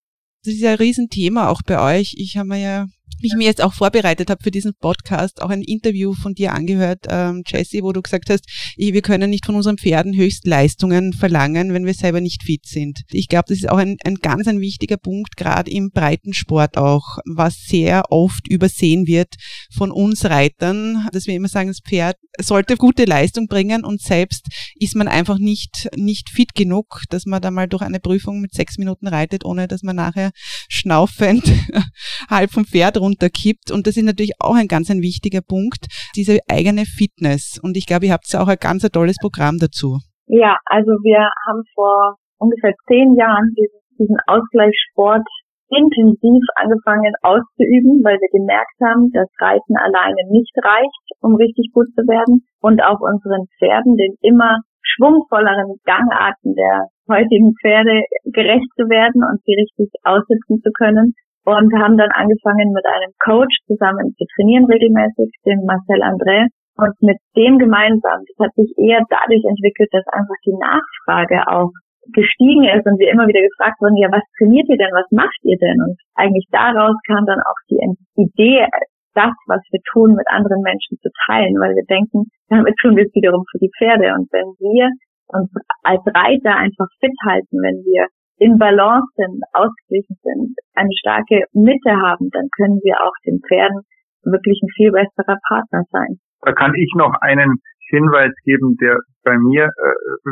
Das 0.44 0.54
ist 0.54 0.62
ja 0.62 0.70
ein 0.70 0.76
Riesenthema 0.76 1.48
auch 1.48 1.60
bei 1.66 1.98
euch. 1.98 2.14
Ich 2.16 2.36
habe 2.36 2.48
mir 2.48 2.60
ja 2.62 2.86
ich 3.20 3.34
mir 3.36 3.44
jetzt 3.44 3.62
auch 3.62 3.74
vorbereitet 3.74 4.30
habe 4.30 4.42
für 4.42 4.50
diesen 4.50 4.74
Podcast, 4.74 5.42
auch 5.42 5.50
ein 5.50 5.62
Interview 5.62 6.14
von 6.14 6.34
dir 6.34 6.52
angehört, 6.52 7.06
ähm, 7.08 7.42
Jesse, 7.46 7.82
wo 7.82 7.92
du 7.92 8.02
gesagt 8.02 8.30
hast, 8.30 8.44
wir 8.76 9.02
können 9.02 9.30
nicht 9.30 9.46
von 9.46 9.54
unseren 9.54 9.78
Pferden 9.78 10.16
Höchstleistungen 10.16 11.12
verlangen, 11.12 11.72
wenn 11.72 11.86
wir 11.86 11.94
selber 11.94 12.20
nicht 12.20 12.42
fit 12.42 12.66
sind. 12.66 13.02
Ich 13.10 13.28
glaube, 13.28 13.46
das 13.48 13.58
ist 13.58 13.68
auch 13.68 13.78
ein, 13.78 13.96
ein 14.04 14.16
ganz 14.16 14.46
ein 14.46 14.60
wichtiger 14.60 14.96
Punkt, 14.96 15.36
gerade 15.36 15.70
im 15.70 15.90
Breitensport 15.90 16.76
auch, 16.76 17.18
was 17.24 17.56
sehr 17.66 18.10
oft 18.10 18.48
übersehen 18.48 19.06
wird 19.06 19.34
von 19.72 19.90
uns 19.90 20.24
Reitern, 20.24 21.08
dass 21.12 21.26
wir 21.26 21.34
immer 21.34 21.48
sagen, 21.48 21.68
das 21.68 21.80
Pferd 21.80 22.16
sollte 22.38 22.76
gute 22.76 23.04
Leistung 23.04 23.46
bringen 23.46 23.84
und 23.84 24.00
selbst 24.00 24.46
ist 24.76 24.96
man 24.96 25.08
einfach 25.08 25.38
nicht, 25.38 25.88
nicht 25.96 26.30
fit 26.30 26.54
genug, 26.54 27.02
dass 27.10 27.26
man 27.26 27.42
da 27.42 27.50
mal 27.50 27.68
durch 27.68 27.82
eine 27.82 28.00
Prüfung 28.00 28.40
mit 28.40 28.54
sechs 28.54 28.78
Minuten 28.78 29.06
reitet, 29.06 29.44
ohne 29.44 29.68
dass 29.68 29.82
man 29.82 29.96
nachher 29.96 30.30
schnaufend 30.68 31.44
halb 32.30 32.50
vom 32.50 32.64
Pferd 32.64 32.98
runterkippt. 33.00 33.70
Und 33.70 33.86
das 33.86 33.96
ist 33.96 34.04
natürlich 34.04 34.34
auch 34.38 34.54
ein 34.54 34.68
ganz 34.68 34.90
ein 34.90 35.02
wichtiger 35.02 35.40
Punkt, 35.40 35.86
diese 36.14 36.38
eigene 36.48 36.84
Fitness. 36.84 37.58
Und 37.62 37.76
ich 37.76 37.86
glaube, 37.86 38.06
ihr 38.06 38.12
habt 38.12 38.28
auch 38.36 38.48
ein 38.48 38.60
ganz 38.60 38.84
ein 38.84 38.92
tolles 38.92 39.16
Programm 39.20 39.58
dazu. 39.58 39.98
Ja, 40.26 40.56
also 40.66 40.92
wir 41.02 41.26
haben 41.48 41.62
vor 41.74 42.16
ungefähr 42.38 42.72
zehn 42.86 43.16
Jahren 43.16 43.50
diesen, 43.58 43.80
diesen 43.98 44.16
Ausgleichssport 44.26 45.26
intensiv 45.70 46.42
angefangen 46.58 47.14
auszuüben, 47.22 48.02
weil 48.02 48.18
wir 48.18 48.30
gemerkt 48.34 48.74
haben, 48.82 49.10
dass 49.14 49.30
Reiten 49.38 49.78
alleine 49.78 50.22
nicht 50.30 50.50
reicht, 50.58 51.04
um 51.22 51.36
richtig 51.36 51.70
gut 51.72 51.86
zu 51.94 52.02
werden 52.10 52.42
und 52.60 52.82
auch 52.82 52.98
unseren 52.98 53.46
Pferden 53.58 53.96
den 53.96 54.18
immer 54.20 54.58
schwungvolleren 54.82 55.78
Gangarten 55.86 56.54
der 56.54 56.90
heutigen 57.06 57.54
Pferde 57.62 58.02
gerecht 58.34 58.70
zu 58.74 58.90
werden 58.90 59.22
und 59.22 59.38
sie 59.44 59.54
richtig 59.54 59.90
aussitzen 60.02 60.58
zu 60.62 60.70
können 60.74 61.14
und 61.44 61.72
haben 61.80 61.96
dann 61.96 62.10
angefangen 62.12 62.72
mit 62.72 62.84
einem 62.84 63.12
Coach 63.24 63.54
zusammen 63.66 64.12
zu 64.16 64.24
trainieren 64.36 64.66
regelmäßig, 64.66 65.32
dem 65.46 65.64
Marcel 65.64 66.02
André. 66.02 66.48
Und 66.76 66.94
mit 67.02 67.18
dem 67.36 67.58
gemeinsam, 67.58 68.24
das 68.24 68.48
hat 68.48 68.54
sich 68.54 68.72
eher 68.78 69.04
dadurch 69.08 69.44
entwickelt, 69.44 69.90
dass 69.92 70.06
einfach 70.12 70.38
die 70.46 70.56
Nachfrage 70.56 71.44
auch 71.48 71.72
gestiegen 72.12 72.64
ist 72.64 72.86
und 72.88 72.96
wir 72.98 73.12
immer 73.12 73.28
wieder 73.28 73.44
gefragt 73.44 73.76
wurden, 73.80 74.00
ja, 74.00 74.08
was 74.08 74.24
trainiert 74.38 74.66
ihr 74.68 74.80
denn, 74.80 74.92
was 74.96 75.08
macht 75.12 75.36
ihr 75.44 75.58
denn? 75.60 75.76
Und 75.84 75.96
eigentlich 76.16 76.48
daraus 76.50 76.96
kam 77.06 77.26
dann 77.26 77.40
auch 77.44 77.60
die 77.68 77.78
Idee, 78.16 78.66
das, 79.14 79.34
was 79.46 79.60
wir 79.70 79.80
tun, 79.92 80.14
mit 80.14 80.26
anderen 80.30 80.62
Menschen 80.62 80.96
zu 81.02 81.10
teilen, 81.26 81.54
weil 81.58 81.74
wir 81.74 81.84
denken, 81.84 82.30
damit 82.48 82.74
tun 82.80 82.96
wir 82.96 83.04
es 83.04 83.14
wiederum 83.14 83.44
für 83.50 83.58
die 83.58 83.70
Pferde. 83.76 84.14
Und 84.14 84.30
wenn 84.32 84.48
wir 84.58 84.88
uns 85.34 85.50
als 85.82 86.02
Reiter 86.06 86.56
einfach 86.56 86.86
fit 87.00 87.14
halten, 87.26 87.58
wenn 87.62 87.82
wir 87.84 88.06
in 88.40 88.56
Balance 88.56 89.06
sind, 89.16 89.44
ausgeglichen 89.52 90.16
sind, 90.24 90.56
eine 90.74 90.90
starke 90.98 91.44
Mitte 91.52 91.92
haben, 91.92 92.32
dann 92.32 92.48
können 92.56 92.80
wir 92.82 92.96
auch 93.04 93.14
den 93.24 93.40
Pferden 93.46 93.84
wirklich 94.24 94.58
ein 94.62 94.72
viel 94.74 94.90
besserer 94.90 95.36
Partner 95.46 95.84
sein. 95.92 96.18
Da 96.42 96.52
kann 96.52 96.74
ich 96.74 96.90
noch 96.96 97.12
einen 97.20 97.60
Hinweis 97.90 98.32
geben, 98.44 98.76
der 98.80 98.98
bei 99.24 99.36
mir 99.36 99.64
äh, 99.68 100.30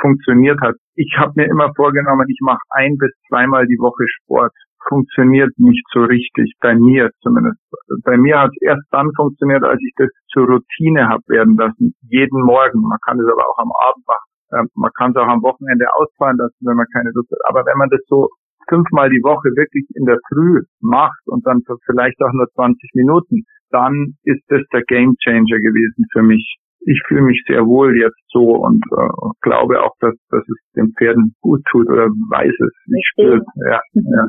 funktioniert 0.00 0.60
hat. 0.60 0.76
Ich 0.94 1.14
habe 1.18 1.32
mir 1.34 1.46
immer 1.46 1.72
vorgenommen, 1.74 2.26
ich 2.28 2.38
mache 2.42 2.62
ein 2.70 2.96
bis 2.96 3.10
zweimal 3.28 3.66
die 3.66 3.78
Woche 3.78 4.06
Sport. 4.06 4.52
Funktioniert 4.88 5.50
nicht 5.58 5.84
so 5.92 6.04
richtig, 6.04 6.54
bei 6.60 6.74
mir 6.76 7.10
zumindest. 7.20 7.58
Bei 8.04 8.16
mir 8.16 8.38
hat 8.38 8.50
es 8.54 8.62
erst 8.62 8.86
dann 8.92 9.10
funktioniert, 9.16 9.64
als 9.64 9.80
ich 9.82 9.92
das 9.96 10.08
zur 10.32 10.46
Routine 10.46 11.08
habe 11.08 11.22
werden 11.26 11.56
lassen. 11.56 11.94
Jeden 12.08 12.40
Morgen. 12.44 12.80
Man 12.82 12.98
kann 13.04 13.18
es 13.18 13.26
aber 13.26 13.42
auch 13.42 13.58
am 13.58 13.72
Abend 13.88 14.06
machen. 14.06 14.27
Ähm, 14.52 14.68
man 14.74 14.90
kann 14.96 15.12
es 15.12 15.16
auch 15.16 15.28
am 15.28 15.42
Wochenende 15.42 15.86
ausfallen 15.94 16.36
lassen, 16.38 16.66
wenn 16.66 16.76
man 16.76 16.86
keine 16.92 17.10
Lust 17.14 17.30
hat. 17.30 17.40
Aber 17.48 17.66
wenn 17.66 17.78
man 17.78 17.90
das 17.90 18.00
so 18.06 18.28
fünfmal 18.68 19.10
die 19.10 19.22
Woche 19.22 19.48
wirklich 19.56 19.86
in 19.94 20.04
der 20.04 20.18
Früh 20.28 20.62
macht 20.80 21.20
und 21.26 21.46
dann 21.46 21.62
vielleicht 21.86 22.20
auch 22.20 22.32
nur 22.32 22.48
20 22.54 22.90
Minuten, 22.94 23.42
dann 23.70 24.14
ist 24.24 24.42
das 24.48 24.62
der 24.72 24.82
Game 24.84 25.16
Changer 25.22 25.58
gewesen 25.58 26.04
für 26.12 26.22
mich. 26.22 26.56
Ich 26.80 27.00
fühle 27.08 27.22
mich 27.22 27.42
sehr 27.46 27.66
wohl 27.66 27.96
jetzt 27.98 28.22
so 28.28 28.54
und 28.54 28.82
äh, 28.92 29.30
glaube 29.42 29.82
auch, 29.82 29.94
dass, 30.00 30.14
dass 30.30 30.42
es 30.48 30.58
den 30.76 30.92
Pferden 30.96 31.34
gut 31.40 31.60
tut 31.70 31.88
oder 31.88 32.06
weiß 32.06 32.54
es, 32.54 32.72
ich 32.86 33.08
spüre 33.12 33.40
ja, 33.66 33.80
ja. 33.94 34.28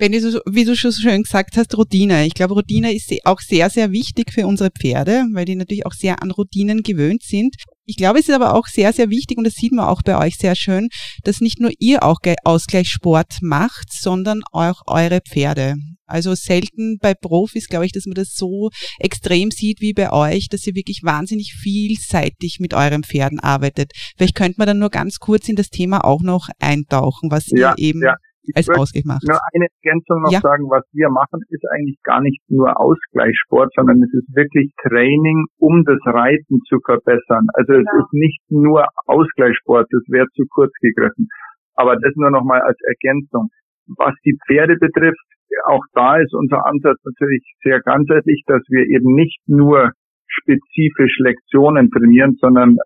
Wenn 0.00 0.12
du, 0.12 0.40
wie 0.50 0.64
du 0.64 0.74
schon 0.76 0.92
schön 0.92 1.24
gesagt 1.24 1.58
hast, 1.58 1.76
Routine. 1.76 2.24
Ich 2.24 2.32
glaube, 2.32 2.54
Routine 2.54 2.90
ist 2.90 3.12
auch 3.26 3.38
sehr, 3.38 3.68
sehr 3.68 3.92
wichtig 3.92 4.32
für 4.32 4.46
unsere 4.46 4.70
Pferde, 4.70 5.26
weil 5.34 5.44
die 5.44 5.56
natürlich 5.56 5.84
auch 5.84 5.92
sehr 5.92 6.22
an 6.22 6.30
Routinen 6.30 6.80
gewöhnt 6.82 7.22
sind. 7.22 7.54
Ich 7.90 7.96
glaube, 7.96 8.20
es 8.20 8.28
ist 8.28 8.34
aber 8.36 8.54
auch 8.54 8.68
sehr, 8.68 8.92
sehr 8.92 9.10
wichtig, 9.10 9.36
und 9.36 9.42
das 9.42 9.54
sieht 9.54 9.72
man 9.72 9.84
auch 9.84 10.02
bei 10.02 10.16
euch 10.16 10.36
sehr 10.36 10.54
schön, 10.54 10.90
dass 11.24 11.40
nicht 11.40 11.58
nur 11.58 11.72
ihr 11.80 12.04
auch 12.04 12.20
Ausgleichssport 12.44 13.38
macht, 13.42 13.92
sondern 13.92 14.42
auch 14.52 14.82
eure 14.86 15.20
Pferde. 15.20 15.74
Also 16.06 16.36
selten 16.36 16.98
bei 17.00 17.14
Profis, 17.14 17.66
glaube 17.66 17.86
ich, 17.86 17.90
dass 17.90 18.06
man 18.06 18.14
das 18.14 18.34
so 18.36 18.70
extrem 19.00 19.50
sieht 19.50 19.80
wie 19.80 19.92
bei 19.92 20.12
euch, 20.12 20.46
dass 20.48 20.64
ihr 20.68 20.76
wirklich 20.76 21.00
wahnsinnig 21.02 21.54
vielseitig 21.60 22.58
mit 22.60 22.74
euren 22.74 23.02
Pferden 23.02 23.40
arbeitet. 23.40 23.90
Vielleicht 24.16 24.36
könnte 24.36 24.58
man 24.58 24.68
dann 24.68 24.78
nur 24.78 24.90
ganz 24.90 25.18
kurz 25.18 25.48
in 25.48 25.56
das 25.56 25.68
Thema 25.68 26.04
auch 26.04 26.22
noch 26.22 26.48
eintauchen, 26.60 27.32
was 27.32 27.48
ja, 27.48 27.74
ihr 27.76 27.88
eben 27.88 28.02
ja 28.04 28.14
als 28.54 28.68
Ausgleich 28.70 29.04
macht. 29.04 29.22
Nur 29.26 29.38
eine 29.54 29.66
Ergänzung 29.80 30.22
noch 30.22 30.32
ja. 30.32 30.40
sagen, 30.40 30.68
was 30.70 30.84
wir 30.92 31.10
machen, 31.10 31.40
ist 31.48 31.64
eigentlich 31.70 31.98
gar 32.02 32.20
nicht 32.20 32.40
nur 32.48 32.78
Ausgleichssport, 32.80 33.72
sondern 33.74 34.02
es 34.02 34.12
ist 34.14 34.28
wirklich 34.34 34.72
Training, 34.82 35.46
um 35.58 35.84
das 35.84 36.00
Reiten 36.06 36.60
zu 36.68 36.78
verbessern. 36.84 37.46
Also 37.54 37.74
es 37.74 37.86
ja. 37.86 37.98
ist 38.00 38.12
nicht 38.12 38.42
nur 38.50 38.86
Ausgleichssport, 39.06 39.86
das 39.90 40.02
wäre 40.08 40.26
zu 40.34 40.44
kurz 40.50 40.72
gegriffen. 40.80 41.28
Aber 41.74 41.96
das 41.96 42.12
nur 42.16 42.30
noch 42.30 42.44
mal 42.44 42.60
als 42.60 42.78
Ergänzung. 42.84 43.48
Was 43.98 44.14
die 44.24 44.38
Pferde 44.46 44.76
betrifft, 44.76 45.24
auch 45.64 45.82
da 45.94 46.16
ist 46.16 46.34
unser 46.34 46.64
Ansatz 46.66 46.98
natürlich 47.04 47.42
sehr 47.62 47.80
ganzheitlich, 47.80 48.44
dass 48.46 48.62
wir 48.68 48.86
eben 48.86 49.14
nicht 49.14 49.40
nur 49.46 49.90
spezifisch 50.30 51.18
Lektionen 51.18 51.90
trainieren, 51.90 52.36
sondern 52.40 52.76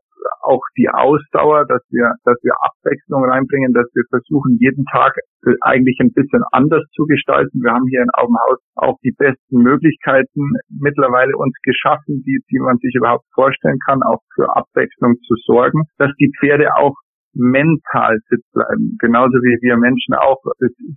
auch 0.43 0.63
die 0.77 0.89
Ausdauer, 0.89 1.67
dass 1.67 1.83
wir, 1.91 2.13
dass 2.25 2.37
wir 2.43 2.53
Abwechslung 2.61 3.25
reinbringen, 3.25 3.73
dass 3.73 3.87
wir 3.95 4.05
versuchen, 4.11 4.59
jeden 4.61 4.85
Tag 4.87 5.15
eigentlich 5.61 5.99
ein 6.01 6.13
bisschen 6.13 6.43
anders 6.53 6.85
zu 6.95 7.05
gestalten. 7.07 7.63
Wir 7.63 7.73
haben 7.73 7.87
hier 7.89 8.03
in 8.03 8.11
Augenhaus 8.15 8.59
auch 8.77 8.97
die 9.03 9.15
besten 9.17 9.63
Möglichkeiten 9.63 10.57
mittlerweile 10.69 11.37
uns 11.37 11.55
geschaffen, 11.63 12.23
die, 12.27 12.41
die 12.51 12.59
man 12.59 12.79
sich 12.79 12.95
überhaupt 12.95 13.25
vorstellen 13.35 13.79
kann, 13.87 14.03
auch 14.03 14.21
für 14.35 14.49
Abwechslung 14.57 15.17
zu 15.27 15.35
sorgen, 15.45 15.83
dass 15.99 16.11
die 16.19 16.33
Pferde 16.41 16.75
auch 16.77 16.95
mental 17.35 18.17
fit 18.29 18.43
bleiben. 18.53 18.97
Genauso 19.01 19.35
wie 19.43 19.59
wir 19.63 19.77
Menschen 19.77 20.15
auch. 20.15 20.39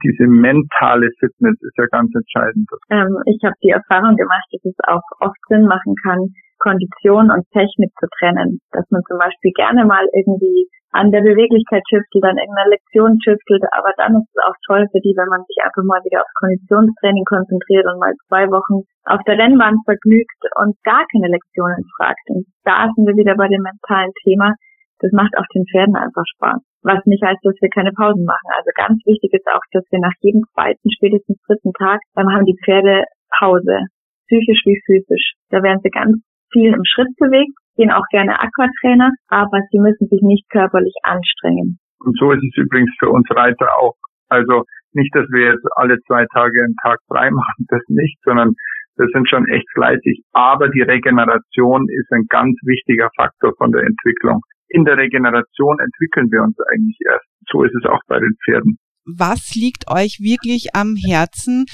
diese 0.05 0.27
mentale 0.27 1.09
Fitness 1.19 1.57
ist 1.61 1.77
ja 1.77 1.85
ganz 1.91 2.13
entscheidend. 2.13 2.69
Ähm, 2.89 3.17
ich 3.25 3.41
habe 3.43 3.55
die 3.63 3.73
Erfahrung 3.73 4.15
gemacht, 4.15 4.45
dass 4.51 4.63
es 4.63 4.77
auch 4.85 5.03
oft 5.19 5.37
Sinn 5.49 5.65
machen 5.65 5.95
kann, 6.03 6.29
Kondition 6.59 7.31
und 7.31 7.45
Technik 7.51 7.91
zu 7.99 8.07
trennen. 8.19 8.59
Dass 8.71 8.85
man 8.89 9.01
zum 9.07 9.17
Beispiel 9.17 9.51
gerne 9.55 9.85
mal 9.85 10.05
irgendwie 10.13 10.67
an 10.91 11.11
der 11.11 11.21
Beweglichkeit 11.21 11.83
tüftelt, 11.89 12.23
an 12.23 12.39
irgendeiner 12.39 12.71
Lektion 12.71 13.19
tüftelt, 13.19 13.63
aber 13.75 13.91
dann 13.97 14.15
ist 14.17 14.31
es 14.31 14.39
auch 14.41 14.55
toll 14.65 14.87
für 14.89 15.03
die, 15.03 15.13
wenn 15.19 15.27
man 15.27 15.43
sich 15.45 15.59
einfach 15.59 15.83
mal 15.83 16.01
wieder 16.07 16.23
auf 16.23 16.31
Konditionstraining 16.39 17.27
konzentriert 17.27 17.85
und 17.91 17.99
mal 17.99 18.15
zwei 18.31 18.47
Wochen 18.47 18.87
auf 19.03 19.21
der 19.27 19.37
Rennbahn 19.37 19.83
vergnügt 19.83 20.39
und 20.63 20.79
gar 20.87 21.03
keine 21.11 21.27
Lektionen 21.27 21.83
fragt. 21.97 22.23
Und 22.31 22.47
da 22.63 22.87
sind 22.95 23.05
wir 23.05 23.19
wieder 23.19 23.35
bei 23.35 23.47
dem 23.47 23.61
mentalen 23.61 24.15
Thema. 24.23 24.55
Das 24.99 25.11
macht 25.11 25.35
auch 25.37 25.45
den 25.53 25.67
Pferden 25.69 25.95
einfach 25.95 26.25
Spaß. 26.39 26.57
Was 26.81 27.05
nicht 27.05 27.21
heißt, 27.21 27.43
dass 27.43 27.59
wir 27.61 27.69
keine 27.69 27.91
Pausen 27.91 28.25
machen. 28.25 28.49
Also 28.55 28.71
ganz 28.73 28.97
wichtig 29.05 29.29
ist 29.33 29.45
auch, 29.51 29.61
dass 29.75 29.85
wir 29.91 29.99
nach 29.99 30.15
jedem 30.21 30.41
zweiten, 30.55 30.89
spätestens 30.89 31.37
dritten 31.45 31.73
Tag, 31.77 31.99
dann 32.15 32.31
haben 32.33 32.47
die 32.47 32.57
Pferde 32.63 33.03
Pause 33.37 33.85
psychisch 34.27 34.63
wie 34.65 34.81
physisch. 34.85 35.35
Da 35.49 35.61
werden 35.63 35.79
sie 35.83 35.89
ganz 35.89 36.17
viel 36.51 36.73
im 36.73 36.85
Schritt 36.85 37.13
bewegt, 37.17 37.55
gehen 37.75 37.91
auch 37.91 38.05
gerne 38.09 38.39
Aquatrainer, 38.39 39.11
aber 39.27 39.59
sie 39.71 39.79
müssen 39.79 40.07
sich 40.07 40.21
nicht 40.21 40.49
körperlich 40.49 40.95
anstrengen. 41.03 41.79
Und 41.99 42.17
so 42.17 42.31
ist 42.31 42.43
es 42.43 42.57
übrigens 42.57 42.91
für 42.99 43.09
uns 43.09 43.27
Reiter 43.31 43.67
auch. 43.79 43.95
Also 44.29 44.63
nicht, 44.93 45.13
dass 45.15 45.27
wir 45.29 45.53
jetzt 45.53 45.65
alle 45.75 45.97
zwei 46.07 46.25
Tage 46.33 46.63
einen 46.63 46.75
Tag 46.81 46.99
frei 47.07 47.29
machen, 47.31 47.65
das 47.69 47.81
nicht, 47.87 48.17
sondern 48.23 48.53
wir 48.97 49.07
sind 49.13 49.29
schon 49.29 49.47
echt 49.47 49.69
fleißig. 49.73 50.23
Aber 50.33 50.69
die 50.69 50.81
Regeneration 50.81 51.87
ist 51.89 52.11
ein 52.11 52.25
ganz 52.29 52.57
wichtiger 52.63 53.09
Faktor 53.15 53.53
von 53.57 53.71
der 53.71 53.83
Entwicklung. 53.83 54.41
In 54.69 54.83
der 54.83 54.97
Regeneration 54.97 55.77
entwickeln 55.79 56.27
wir 56.31 56.41
uns 56.43 56.57
eigentlich 56.73 56.97
erst. 57.05 57.25
So 57.49 57.63
ist 57.63 57.75
es 57.75 57.85
auch 57.85 58.01
bei 58.07 58.19
den 58.19 58.35
Pferden. 58.43 58.77
Was 59.05 59.55
liegt 59.55 59.87
euch 59.89 60.19
wirklich 60.19 60.75
am 60.75 60.95
Herzen, 60.97 61.65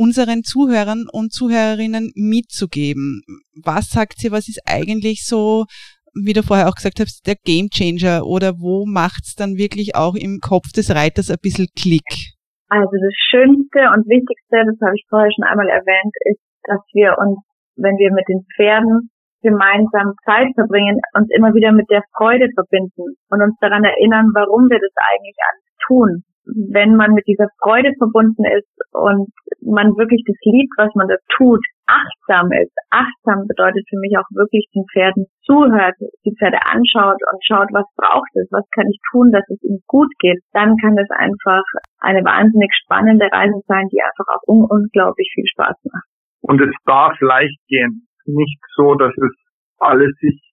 unseren 0.00 0.40
Zuhörern 0.42 1.04
und 1.12 1.30
Zuhörerinnen 1.30 2.12
mitzugeben? 2.16 3.20
Was 3.62 3.92
sagt 3.92 4.24
ihr, 4.24 4.32
was 4.32 4.48
ist 4.48 4.64
eigentlich 4.64 5.28
so, 5.28 5.68
wie 6.16 6.32
du 6.32 6.42
vorher 6.42 6.68
auch 6.68 6.74
gesagt 6.80 7.00
hast, 7.00 7.26
der 7.28 7.36
Game 7.36 7.68
Changer 7.68 8.24
oder 8.24 8.56
wo 8.56 8.88
macht 8.88 9.28
es 9.28 9.34
dann 9.36 9.60
wirklich 9.60 9.92
auch 9.94 10.16
im 10.16 10.40
Kopf 10.40 10.72
des 10.72 10.88
Reiters 10.88 11.28
ein 11.28 11.44
bisschen 11.44 11.68
Klick? 11.76 12.32
Also 12.72 12.88
das 12.96 13.16
Schönste 13.28 13.92
und 13.92 14.08
Wichtigste, 14.08 14.64
das 14.64 14.80
habe 14.80 14.96
ich 14.96 15.04
vorher 15.10 15.28
schon 15.36 15.44
einmal 15.44 15.68
erwähnt, 15.68 16.14
ist, 16.32 16.40
dass 16.64 16.80
wir 16.96 17.20
uns, 17.20 17.36
wenn 17.76 18.00
wir 18.00 18.10
mit 18.16 18.24
den 18.24 18.46
Pferden 18.56 19.12
gemeinsam 19.42 20.16
Zeit 20.24 20.48
verbringen, 20.54 20.96
uns 21.12 21.28
immer 21.28 21.52
wieder 21.52 21.72
mit 21.72 21.90
der 21.90 22.04
Freude 22.16 22.48
verbinden 22.54 23.20
und 23.28 23.42
uns 23.42 23.56
daran 23.60 23.84
erinnern, 23.84 24.32
warum 24.32 24.68
wir 24.72 24.80
das 24.80 24.96
eigentlich 24.96 25.36
alles 25.44 25.66
tun 25.84 26.24
wenn 26.72 26.96
man 26.96 27.12
mit 27.14 27.26
dieser 27.26 27.48
Freude 27.62 27.92
verbunden 27.98 28.44
ist 28.44 28.70
und 28.92 29.28
man 29.62 29.94
wirklich 29.96 30.22
das 30.26 30.36
liebt, 30.44 30.72
was 30.76 30.90
man 30.94 31.08
da 31.08 31.16
tut, 31.36 31.60
achtsam 31.86 32.50
ist. 32.52 32.72
Achtsam 32.90 33.46
bedeutet 33.46 33.84
für 33.88 33.98
mich 33.98 34.16
auch 34.16 34.28
wirklich 34.34 34.66
den 34.74 34.86
Pferden 34.92 35.26
zuhört, 35.42 35.96
die 36.24 36.34
Pferde 36.38 36.58
anschaut 36.64 37.18
und 37.18 37.40
schaut, 37.44 37.68
was 37.72 37.86
braucht 37.96 38.30
es, 38.38 38.48
was 38.50 38.66
kann 38.74 38.86
ich 38.88 38.98
tun, 39.10 39.32
dass 39.32 39.44
es 39.48 39.62
ihnen 39.62 39.82
gut 39.86 40.10
geht. 40.18 40.40
Dann 40.52 40.76
kann 40.78 40.96
es 40.98 41.10
einfach 41.10 41.64
eine 42.00 42.24
wahnsinnig 42.24 42.70
spannende 42.82 43.26
Reise 43.30 43.60
sein, 43.66 43.88
die 43.92 44.00
einfach 44.02 44.26
auch 44.30 44.44
un 44.46 44.64
unglaublich 44.64 45.30
viel 45.34 45.46
Spaß 45.46 45.76
macht. 45.90 46.08
Und 46.42 46.60
es 46.60 46.72
darf 46.86 47.18
leicht 47.20 47.60
gehen. 47.68 48.06
Nicht 48.26 48.60
so, 48.76 48.94
dass 48.94 49.12
es 49.16 49.34
alles 49.78 50.12
sich 50.20 50.49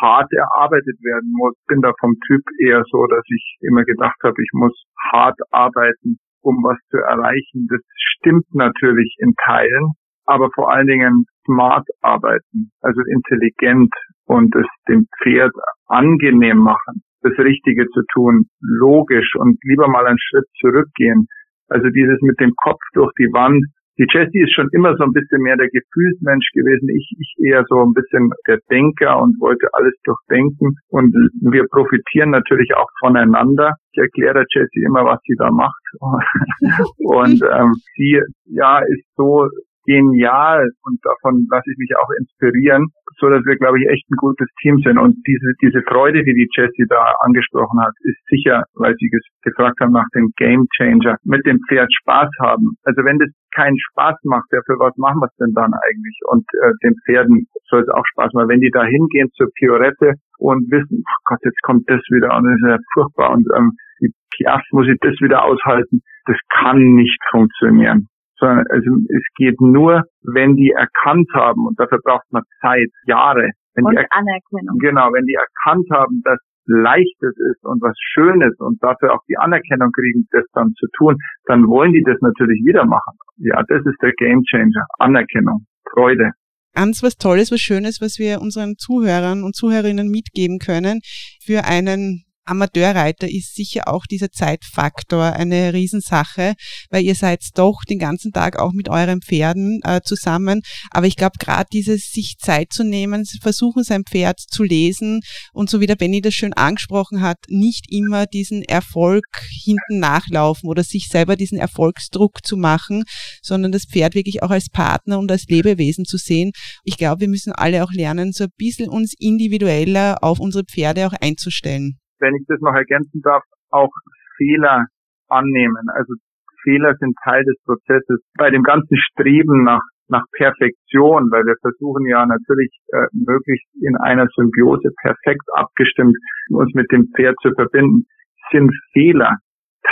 hart 0.00 0.32
erarbeitet 0.32 0.98
werden 1.02 1.32
muss. 1.36 1.54
Bin 1.68 1.80
da 1.80 1.92
vom 2.00 2.16
Typ 2.26 2.42
eher 2.60 2.82
so, 2.90 3.06
dass 3.06 3.24
ich 3.28 3.58
immer 3.60 3.84
gedacht 3.84 4.18
habe, 4.22 4.36
ich 4.42 4.50
muss 4.52 4.72
hart 5.12 5.38
arbeiten, 5.50 6.18
um 6.42 6.62
was 6.62 6.78
zu 6.90 6.98
erreichen. 6.98 7.66
Das 7.70 7.80
stimmt 7.96 8.46
natürlich 8.52 9.16
in 9.18 9.34
Teilen, 9.44 9.92
aber 10.26 10.50
vor 10.54 10.72
allen 10.72 10.86
Dingen 10.86 11.24
smart 11.44 11.86
arbeiten, 12.00 12.70
also 12.80 13.00
intelligent 13.02 13.92
und 14.26 14.54
es 14.54 14.66
dem 14.88 15.06
Pferd 15.22 15.52
angenehm 15.86 16.58
machen, 16.58 17.02
das 17.22 17.36
Richtige 17.38 17.86
zu 17.88 18.02
tun, 18.12 18.46
logisch 18.60 19.34
und 19.36 19.58
lieber 19.62 19.88
mal 19.88 20.06
einen 20.06 20.18
Schritt 20.18 20.46
zurückgehen. 20.60 21.26
Also 21.68 21.88
dieses 21.88 22.20
mit 22.22 22.38
dem 22.40 22.52
Kopf 22.56 22.80
durch 22.94 23.12
die 23.18 23.32
Wand, 23.32 23.64
die 23.98 24.06
Jessie 24.08 24.40
ist 24.40 24.54
schon 24.54 24.68
immer 24.72 24.96
so 24.96 25.04
ein 25.04 25.12
bisschen 25.12 25.42
mehr 25.42 25.56
der 25.56 25.68
Gefühlsmensch 25.68 26.48
gewesen. 26.54 26.88
Ich, 26.88 27.12
ich 27.18 27.34
eher 27.44 27.64
so 27.68 27.82
ein 27.84 27.92
bisschen 27.92 28.30
der 28.46 28.58
Denker 28.70 29.20
und 29.20 29.38
wollte 29.40 29.68
alles 29.72 29.94
durchdenken. 30.04 30.76
Und 30.88 31.12
wir 31.40 31.64
profitieren 31.68 32.30
natürlich 32.30 32.74
auch 32.74 32.88
voneinander. 33.00 33.74
Ich 33.92 34.00
erkläre 34.00 34.34
der 34.34 34.46
Jessie 34.48 34.84
immer, 34.84 35.04
was 35.04 35.20
sie 35.24 35.36
da 35.36 35.50
macht. 35.50 35.82
und 36.98 37.42
ähm, 37.42 37.74
sie 37.96 38.20
ja 38.46 38.78
ist 38.80 39.04
so 39.16 39.48
genial 39.84 40.68
und 40.84 40.98
davon 41.02 41.46
lasse 41.50 41.70
ich 41.70 41.78
mich 41.78 41.92
auch 41.96 42.10
inspirieren, 42.18 42.88
so 43.18 43.28
dass 43.28 43.44
wir, 43.44 43.56
glaube 43.56 43.78
ich, 43.78 43.88
echt 43.88 44.08
ein 44.10 44.16
gutes 44.16 44.48
Team 44.60 44.78
sind. 44.84 44.98
Und 44.98 45.16
diese, 45.26 45.52
diese 45.60 45.82
Freude, 45.82 46.22
die 46.24 46.34
die 46.34 46.48
Jessie 46.54 46.86
da 46.88 47.14
angesprochen 47.20 47.80
hat, 47.80 47.92
ist 48.02 48.18
sicher, 48.26 48.64
weil 48.74 48.94
sie 48.98 49.10
gefragt 49.42 49.78
haben 49.80 49.92
nach 49.92 50.08
dem 50.14 50.30
Game 50.36 50.66
Changer, 50.76 51.16
mit 51.24 51.44
dem 51.46 51.58
Pferd 51.68 51.92
Spaß 52.02 52.30
haben. 52.40 52.76
Also 52.84 53.04
wenn 53.04 53.18
das 53.18 53.28
keinen 53.54 53.78
Spaß 53.92 54.16
macht, 54.24 54.48
ja, 54.52 54.60
für 54.66 54.78
was 54.78 54.96
machen 54.96 55.20
wir 55.20 55.28
es 55.28 55.36
denn 55.36 55.52
dann 55.52 55.72
eigentlich? 55.74 56.18
Und 56.26 56.46
äh, 56.62 56.72
den 56.82 56.94
Pferden 57.04 57.46
soll 57.68 57.82
es 57.82 57.88
auch 57.88 58.06
Spaß 58.12 58.32
machen. 58.32 58.48
Wenn 58.48 58.60
die 58.60 58.70
da 58.72 58.84
hingehen 58.84 59.28
zur 59.36 59.48
Piorette 59.54 60.14
und 60.38 60.70
wissen, 60.70 61.04
oh 61.04 61.20
Gott, 61.24 61.40
jetzt 61.42 61.60
kommt 61.62 61.88
das 61.88 62.00
wieder 62.08 62.34
und 62.36 62.44
das 62.44 62.54
ist 62.54 62.68
ja 62.68 62.78
furchtbar 62.94 63.30
und 63.32 63.46
ähm, 63.56 63.72
die 64.00 64.10
Piaf 64.34 64.62
muss 64.72 64.88
ich 64.88 64.98
das 65.00 65.14
wieder 65.20 65.44
aushalten, 65.44 66.00
das 66.26 66.38
kann 66.48 66.78
nicht 66.78 67.20
funktionieren 67.30 68.08
sondern 68.42 68.66
also 68.70 68.90
es 69.08 69.22
geht 69.36 69.60
nur, 69.60 70.02
wenn 70.22 70.56
die 70.56 70.70
erkannt 70.70 71.30
haben, 71.32 71.66
und 71.66 71.78
dafür 71.78 72.00
braucht 72.02 72.26
man 72.30 72.42
Zeit, 72.60 72.90
Jahre. 73.06 73.50
Wenn 73.74 73.86
und 73.86 73.92
die 73.92 74.04
Anerkennung. 74.10 74.78
Genau, 74.78 75.12
wenn 75.14 75.24
die 75.24 75.38
erkannt 75.38 75.86
haben, 75.90 76.20
dass 76.24 76.38
Leichtes 76.66 77.34
ist 77.50 77.64
und 77.64 77.80
was 77.82 77.96
Schönes 78.12 78.54
und 78.58 78.82
dafür 78.82 79.14
auch 79.14 79.22
die 79.28 79.36
Anerkennung 79.36 79.90
kriegen, 79.92 80.26
das 80.30 80.44
dann 80.52 80.72
zu 80.78 80.86
tun, 80.96 81.16
dann 81.46 81.66
wollen 81.66 81.92
die 81.92 82.02
das 82.02 82.18
natürlich 82.20 82.60
wieder 82.64 82.84
machen. 82.84 83.16
Ja, 83.38 83.62
das 83.66 83.84
ist 83.86 83.96
der 84.02 84.12
Game 84.18 84.42
Changer. 84.42 84.86
Anerkennung, 84.98 85.66
Freude. 85.90 86.30
Ganz 86.74 87.02
was 87.02 87.16
Tolles, 87.16 87.52
was 87.52 87.60
Schönes, 87.60 88.00
was 88.00 88.18
wir 88.18 88.40
unseren 88.40 88.76
Zuhörern 88.76 89.42
und 89.44 89.54
Zuhörerinnen 89.54 90.08
mitgeben 90.08 90.58
können 90.58 91.00
für 91.44 91.64
einen 91.64 92.24
Amateurreiter 92.44 93.30
ist 93.30 93.54
sicher 93.54 93.86
auch 93.86 94.04
dieser 94.04 94.30
Zeitfaktor 94.30 95.22
eine 95.22 95.72
Riesensache, 95.72 96.54
weil 96.90 97.04
ihr 97.04 97.14
seid 97.14 97.40
doch 97.54 97.84
den 97.88 97.98
ganzen 97.98 98.32
Tag 98.32 98.58
auch 98.58 98.72
mit 98.72 98.88
euren 98.88 99.22
Pferden 99.22 99.80
äh, 99.84 100.00
zusammen. 100.02 100.62
Aber 100.90 101.06
ich 101.06 101.16
glaube, 101.16 101.38
gerade 101.38 101.68
dieses 101.72 102.10
sich 102.10 102.38
Zeit 102.38 102.72
zu 102.72 102.84
nehmen, 102.84 103.24
versuchen 103.40 103.84
sein 103.84 104.04
Pferd 104.04 104.40
zu 104.40 104.64
lesen 104.64 105.20
und 105.52 105.70
so 105.70 105.80
wie 105.80 105.86
der 105.86 105.94
Benny 105.94 106.20
das 106.20 106.34
schön 106.34 106.52
angesprochen 106.52 107.20
hat, 107.20 107.38
nicht 107.48 107.86
immer 107.90 108.26
diesen 108.26 108.62
Erfolg 108.62 109.24
hinten 109.48 110.00
nachlaufen 110.00 110.68
oder 110.68 110.82
sich 110.82 111.08
selber 111.08 111.36
diesen 111.36 111.58
Erfolgsdruck 111.58 112.44
zu 112.44 112.56
machen, 112.56 113.04
sondern 113.40 113.70
das 113.70 113.84
Pferd 113.84 114.14
wirklich 114.14 114.42
auch 114.42 114.50
als 114.50 114.68
Partner 114.68 115.20
und 115.20 115.30
als 115.30 115.44
Lebewesen 115.46 116.04
zu 116.04 116.16
sehen. 116.16 116.50
Ich 116.82 116.96
glaube, 116.96 117.20
wir 117.20 117.28
müssen 117.28 117.52
alle 117.52 117.84
auch 117.84 117.92
lernen, 117.92 118.32
so 118.32 118.44
ein 118.44 118.50
bisschen 118.56 118.88
uns 118.88 119.14
individueller 119.16 120.18
auf 120.22 120.40
unsere 120.40 120.64
Pferde 120.64 121.06
auch 121.06 121.12
einzustellen 121.12 122.01
wenn 122.22 122.34
ich 122.36 122.46
das 122.46 122.60
noch 122.60 122.74
ergänzen 122.74 123.20
darf, 123.22 123.42
auch 123.70 123.90
Fehler 124.38 124.86
annehmen. 125.28 125.90
Also 125.92 126.14
Fehler 126.62 126.94
sind 126.98 127.14
Teil 127.24 127.42
des 127.44 127.56
Prozesses. 127.64 128.22
Bei 128.38 128.50
dem 128.50 128.62
ganzen 128.62 128.96
Streben 128.96 129.64
nach, 129.64 129.82
nach 130.08 130.24
Perfektion, 130.36 131.28
weil 131.30 131.44
wir 131.44 131.56
versuchen 131.60 132.06
ja 132.06 132.24
natürlich 132.24 132.70
äh, 132.88 133.06
möglichst 133.12 133.68
in 133.82 133.96
einer 133.96 134.26
Symbiose 134.34 134.90
perfekt 135.02 135.42
abgestimmt 135.54 136.16
uns 136.50 136.72
mit 136.74 136.90
dem 136.92 137.08
Pferd 137.16 137.36
zu 137.42 137.50
verbinden, 137.54 138.06
sind 138.50 138.72
Fehler 138.92 139.36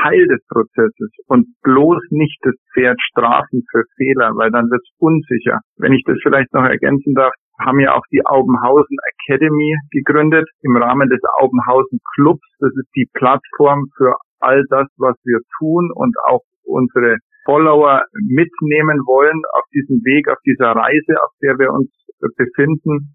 Teil 0.03 0.27
des 0.27 0.41
Prozesses 0.49 1.11
und 1.27 1.47
bloß 1.63 2.01
nicht 2.11 2.39
das 2.43 2.55
Pferd 2.73 3.01
strafen 3.01 3.63
für 3.71 3.85
Fehler, 3.97 4.33
weil 4.37 4.51
dann 4.51 4.71
wird 4.71 4.83
es 4.83 4.95
unsicher. 4.99 5.61
Wenn 5.77 5.93
ich 5.93 6.05
das 6.07 6.19
vielleicht 6.23 6.53
noch 6.55 6.65
ergänzen 6.65 7.15
darf, 7.15 7.33
haben 7.61 7.81
ja 7.81 7.95
auch 7.95 8.05
die 8.11 8.25
Aubenhausen 8.25 8.97
Academy 9.13 9.77
gegründet 9.91 10.49
im 10.63 10.77
Rahmen 10.77 11.09
des 11.09 11.21
Aubenhausen 11.41 12.01
Clubs. 12.15 12.47
Das 12.59 12.73
ist 12.73 12.89
die 12.97 13.09
Plattform 13.13 13.87
für 13.97 14.17
all 14.41 14.65
das, 14.71 14.89
was 14.97 15.17
wir 15.25 15.41
tun 15.59 15.91
und 15.95 16.17
auch 16.27 16.43
unsere 16.65 17.17
Follower 17.45 18.03
mitnehmen 18.15 19.01
wollen 19.07 19.43
auf 19.53 19.65
diesem 19.75 20.01
Weg, 20.05 20.29
auf 20.29 20.39
dieser 20.47 20.73
Reise, 20.73 21.23
auf 21.25 21.33
der 21.43 21.59
wir 21.59 21.73
uns 21.73 21.91
befinden. 22.37 23.13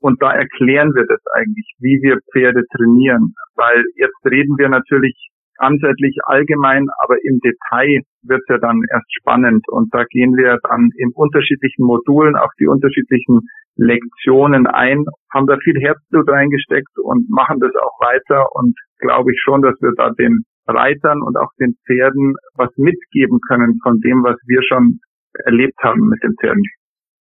Und 0.00 0.20
da 0.20 0.32
erklären 0.32 0.94
wir 0.94 1.06
das 1.06 1.20
eigentlich, 1.32 1.74
wie 1.78 2.00
wir 2.02 2.18
Pferde 2.32 2.62
trainieren. 2.76 3.34
Weil 3.54 3.84
jetzt 3.94 4.18
reden 4.26 4.58
wir 4.58 4.68
natürlich 4.68 5.14
ansässlich 5.58 6.18
allgemein, 6.24 6.86
aber 7.02 7.16
im 7.22 7.40
Detail 7.40 8.02
wird 8.22 8.40
es 8.42 8.48
ja 8.48 8.58
dann 8.58 8.80
erst 8.90 9.12
spannend. 9.20 9.64
Und 9.68 9.92
da 9.94 10.04
gehen 10.04 10.36
wir 10.36 10.58
dann 10.68 10.90
in 10.96 11.10
unterschiedlichen 11.14 11.84
Modulen 11.84 12.36
auf 12.36 12.50
die 12.58 12.66
unterschiedlichen 12.66 13.40
Lektionen 13.76 14.66
ein, 14.66 15.04
haben 15.32 15.46
da 15.46 15.56
viel 15.62 15.80
Herzblut 15.80 16.28
reingesteckt 16.28 16.98
und 17.02 17.30
machen 17.30 17.60
das 17.60 17.72
auch 17.80 17.98
weiter. 18.00 18.46
Und 18.54 18.74
glaube 18.98 19.32
ich 19.32 19.40
schon, 19.42 19.62
dass 19.62 19.74
wir 19.80 19.92
da 19.96 20.10
den 20.10 20.44
Reitern 20.66 21.22
und 21.22 21.36
auch 21.36 21.50
den 21.58 21.74
Pferden 21.86 22.34
was 22.54 22.70
mitgeben 22.76 23.40
können 23.48 23.78
von 23.82 23.98
dem, 24.00 24.22
was 24.22 24.36
wir 24.46 24.62
schon 24.62 25.00
erlebt 25.44 25.78
haben 25.82 26.08
mit 26.08 26.22
den 26.22 26.34
Pferden. 26.40 26.62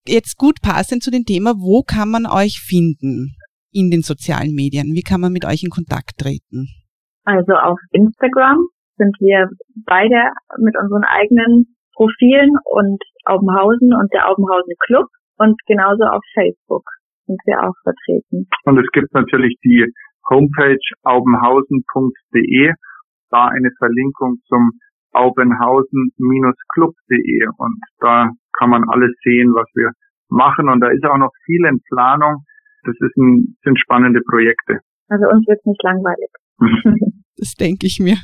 Jetzt 0.07 0.37
gut 0.37 0.61
passend 0.61 1.03
zu 1.03 1.11
dem 1.11 1.25
Thema, 1.25 1.53
wo 1.57 1.83
kann 1.83 2.09
man 2.09 2.25
euch 2.25 2.59
finden 2.59 3.35
in 3.71 3.89
den 3.89 4.01
sozialen 4.01 4.53
Medien? 4.53 4.93
Wie 4.93 5.03
kann 5.03 5.21
man 5.21 5.31
mit 5.31 5.45
euch 5.45 5.63
in 5.63 5.69
Kontakt 5.69 6.17
treten? 6.17 6.67
Also 7.23 7.53
auf 7.53 7.79
Instagram 7.91 8.67
sind 8.97 9.15
wir 9.19 9.47
beide 9.85 10.31
mit 10.57 10.75
unseren 10.77 11.03
eigenen 11.03 11.75
Profilen 11.95 12.57
und 12.65 13.01
Aubenhausen 13.25 13.93
und 13.93 14.11
der 14.13 14.27
Aubenhausen 14.29 14.73
Club 14.85 15.07
und 15.37 15.59
genauso 15.67 16.05
auf 16.05 16.23
Facebook 16.33 16.83
sind 17.25 17.39
wir 17.45 17.63
auch 17.63 17.75
vertreten. 17.83 18.47
Und 18.65 18.79
es 18.79 18.89
gibt 18.91 19.13
natürlich 19.13 19.55
die 19.63 19.85
Homepage 20.29 20.81
aubenhausen.de, 21.03 22.73
da 23.29 23.45
eine 23.47 23.69
Verlinkung 23.77 24.37
zum 24.47 24.71
aubenhausen-club.de 25.13 27.47
und 27.57 27.79
da 27.99 28.31
kann 28.57 28.69
man 28.69 28.89
alles 28.89 29.11
sehen, 29.23 29.53
was 29.53 29.67
wir 29.75 29.91
machen 30.29 30.69
und 30.69 30.79
da 30.79 30.87
ist 30.89 31.03
auch 31.05 31.17
noch 31.17 31.33
viel 31.45 31.65
in 31.65 31.81
Planung. 31.89 32.45
Das 32.83 32.95
ist 32.99 33.15
ein, 33.17 33.57
sind 33.63 33.79
spannende 33.79 34.21
Projekte. 34.21 34.79
Also 35.09 35.27
uns 35.27 35.45
wird 35.47 35.65
nicht 35.65 35.83
langweilig. 35.83 36.29
Das 37.41 37.55
denke 37.55 37.87
ich 37.87 37.97
mir. 37.99 38.19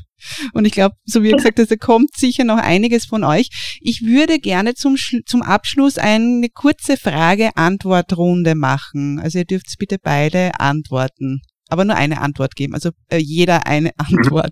Und 0.53 0.65
ich 0.65 0.73
glaube, 0.73 0.95
so 1.03 1.23
wie 1.23 1.31
gesagt 1.31 1.57
da 1.57 1.75
kommt 1.75 2.15
sicher 2.15 2.43
noch 2.43 2.59
einiges 2.59 3.05
von 3.05 3.23
euch. 3.23 3.49
Ich 3.81 4.03
würde 4.03 4.37
gerne 4.37 4.75
zum, 4.75 4.95
zum 5.25 5.41
Abschluss 5.41 5.97
eine 5.97 6.49
kurze 6.53 6.97
Frage-Antwort-Runde 6.97 8.53
machen. 8.53 9.19
Also 9.19 9.39
ihr 9.39 9.45
dürft 9.45 9.73
bitte 9.79 9.97
beide 9.99 10.59
antworten. 10.59 11.41
Aber 11.67 11.83
nur 11.83 11.95
eine 11.95 12.21
Antwort 12.21 12.55
geben. 12.55 12.75
Also 12.75 12.91
äh, 13.09 13.17
jeder 13.17 13.65
eine 13.65 13.89
Antwort. 13.97 14.51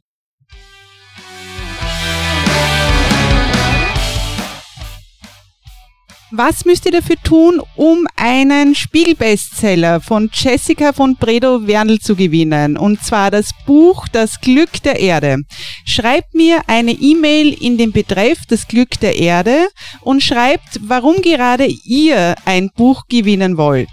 Was 6.32 6.66
müsst 6.66 6.86
ihr 6.86 6.92
dafür 6.92 7.18
tun, 7.24 7.62
um 7.76 8.08
einen 8.16 8.74
Spiegelbestseller 8.74 10.02
von 10.02 10.32
Jessica 10.34 10.92
von 10.92 11.16
Bredow 11.16 11.68
Wernl 11.68 12.00
zu 12.00 12.16
gewinnen? 12.16 12.78
Und 12.78 13.04
zwar 13.04 13.30
das 13.30 13.52
Buch 13.68 14.08
Das 14.08 14.42
Glück 14.42 14.82
der 14.84 15.00
Erde. 15.00 15.44
Schreibt 15.86 16.34
mir 16.34 16.62
eine 16.68 16.94
E-Mail 16.94 17.54
in 17.54 17.78
den 17.78 17.92
Betreff 17.92 18.40
Das 18.48 18.68
Glück 18.68 19.00
der 19.00 19.18
Erde 19.18 19.68
und 20.02 20.24
schreibt, 20.24 20.80
warum 20.82 21.22
gerade 21.22 21.68
ihr 21.68 22.36
ein 22.46 22.72
Buch 22.76 23.04
gewinnen 23.08 23.58
wollt 23.58 23.90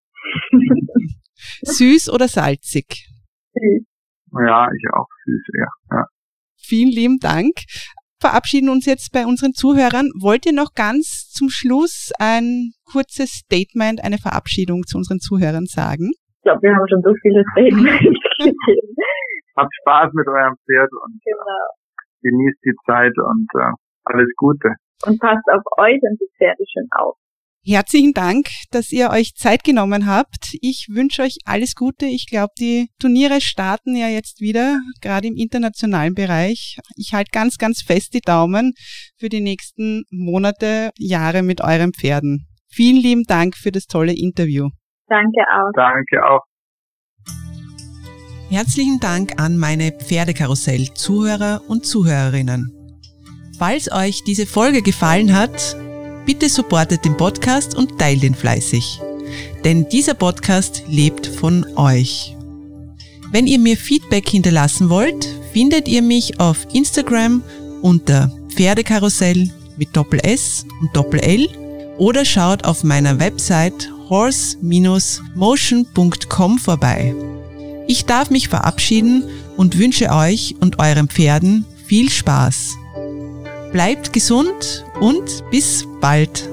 Süß 1.62 2.10
oder 2.10 2.28
salzig? 2.28 3.08
Süß. 3.54 3.84
Ja, 4.46 4.68
ich 4.74 4.84
auch 4.94 5.08
süß, 5.24 5.42
ja. 5.58 5.68
ja. 5.96 6.06
Vielen 6.56 6.90
lieben 6.90 7.18
Dank. 7.18 7.52
Verabschieden 8.20 8.70
uns 8.70 8.86
jetzt 8.86 9.12
bei 9.12 9.26
unseren 9.26 9.52
Zuhörern. 9.52 10.08
Wollt 10.14 10.46
ihr 10.46 10.54
noch 10.54 10.74
ganz 10.74 11.28
zum 11.28 11.48
Schluss 11.50 12.12
ein 12.18 12.70
kurzes 12.86 13.42
Statement, 13.42 14.02
eine 14.04 14.16
Verabschiedung 14.16 14.84
zu 14.86 14.96
unseren 14.96 15.18
Zuhörern 15.18 15.66
sagen? 15.66 16.12
Ich 16.38 16.42
glaube, 16.44 16.62
wir 16.62 16.74
haben 16.74 16.88
schon 16.88 17.02
so 17.02 17.12
viele 17.20 17.42
Statements 17.50 17.98
gegeben. 18.38 18.94
Habt 19.56 19.74
Spaß 19.82 20.14
mit 20.14 20.26
eurem 20.26 20.56
Pferd 20.64 20.90
und 21.02 21.20
genau. 21.22 21.62
genießt 22.22 22.62
die 22.64 22.76
Zeit 22.86 23.12
und 23.18 23.48
äh, 23.58 23.74
alles 24.04 24.30
Gute. 24.36 24.70
Und 25.04 25.18
passt 25.20 25.44
auf 25.50 25.62
euch 25.78 25.98
und 26.00 26.16
die 26.18 26.30
Pferde 26.38 26.62
schön 26.72 26.88
auf. 26.94 27.18
Herzlichen 27.64 28.12
Dank, 28.12 28.48
dass 28.72 28.90
ihr 28.90 29.10
euch 29.10 29.34
Zeit 29.36 29.62
genommen 29.62 30.06
habt. 30.06 30.56
Ich 30.62 30.88
wünsche 30.90 31.22
euch 31.22 31.36
alles 31.44 31.76
Gute. 31.76 32.06
Ich 32.06 32.26
glaube, 32.26 32.52
die 32.58 32.88
Turniere 32.98 33.40
starten 33.40 33.94
ja 33.94 34.08
jetzt 34.08 34.40
wieder, 34.40 34.80
gerade 35.00 35.28
im 35.28 35.36
internationalen 35.36 36.14
Bereich. 36.14 36.78
Ich 36.96 37.14
halte 37.14 37.30
ganz, 37.30 37.58
ganz 37.58 37.82
fest 37.82 38.14
die 38.14 38.20
Daumen 38.20 38.72
für 39.16 39.28
die 39.28 39.40
nächsten 39.40 40.02
Monate, 40.10 40.90
Jahre 40.98 41.44
mit 41.44 41.60
euren 41.60 41.92
Pferden. 41.92 42.48
Vielen 42.68 43.00
lieben 43.00 43.22
Dank 43.28 43.56
für 43.56 43.70
das 43.70 43.86
tolle 43.86 44.12
Interview. 44.12 44.70
Danke 45.06 45.42
auch. 45.54 45.70
Danke 45.76 46.24
auch. 46.26 46.40
Herzlichen 48.50 48.98
Dank 48.98 49.40
an 49.40 49.56
meine 49.56 49.92
Pferdekarussell-Zuhörer 49.92 51.62
und 51.68 51.86
Zuhörerinnen. 51.86 52.72
Falls 53.56 53.92
euch 53.92 54.24
diese 54.24 54.46
Folge 54.46 54.82
gefallen 54.82 55.32
hat, 55.32 55.76
Bitte 56.24 56.48
supportet 56.48 57.04
den 57.04 57.16
Podcast 57.16 57.74
und 57.74 57.98
teilt 57.98 58.22
ihn 58.22 58.34
fleißig. 58.34 59.00
Denn 59.64 59.88
dieser 59.88 60.14
Podcast 60.14 60.84
lebt 60.88 61.26
von 61.26 61.66
euch. 61.76 62.36
Wenn 63.30 63.46
ihr 63.46 63.58
mir 63.58 63.76
Feedback 63.76 64.28
hinterlassen 64.28 64.90
wollt, 64.90 65.28
findet 65.52 65.88
ihr 65.88 66.02
mich 66.02 66.38
auf 66.38 66.66
Instagram 66.72 67.42
unter 67.80 68.30
Pferdekarussell 68.50 69.50
mit 69.78 69.96
Doppel 69.96 70.20
S 70.22 70.66
und 70.80 70.94
Doppel 70.94 71.20
L 71.20 71.48
oder 71.98 72.24
schaut 72.24 72.64
auf 72.64 72.84
meiner 72.84 73.18
Website 73.18 73.90
horse-motion.com 74.08 76.58
vorbei. 76.58 77.14
Ich 77.88 78.04
darf 78.04 78.30
mich 78.30 78.48
verabschieden 78.48 79.24
und 79.56 79.78
wünsche 79.78 80.10
euch 80.10 80.54
und 80.60 80.78
euren 80.78 81.08
Pferden 81.08 81.64
viel 81.86 82.10
Spaß. 82.10 82.76
Bleibt 83.72 84.12
gesund 84.12 84.84
und 85.00 85.48
bis 85.50 85.86
bald. 86.00 86.48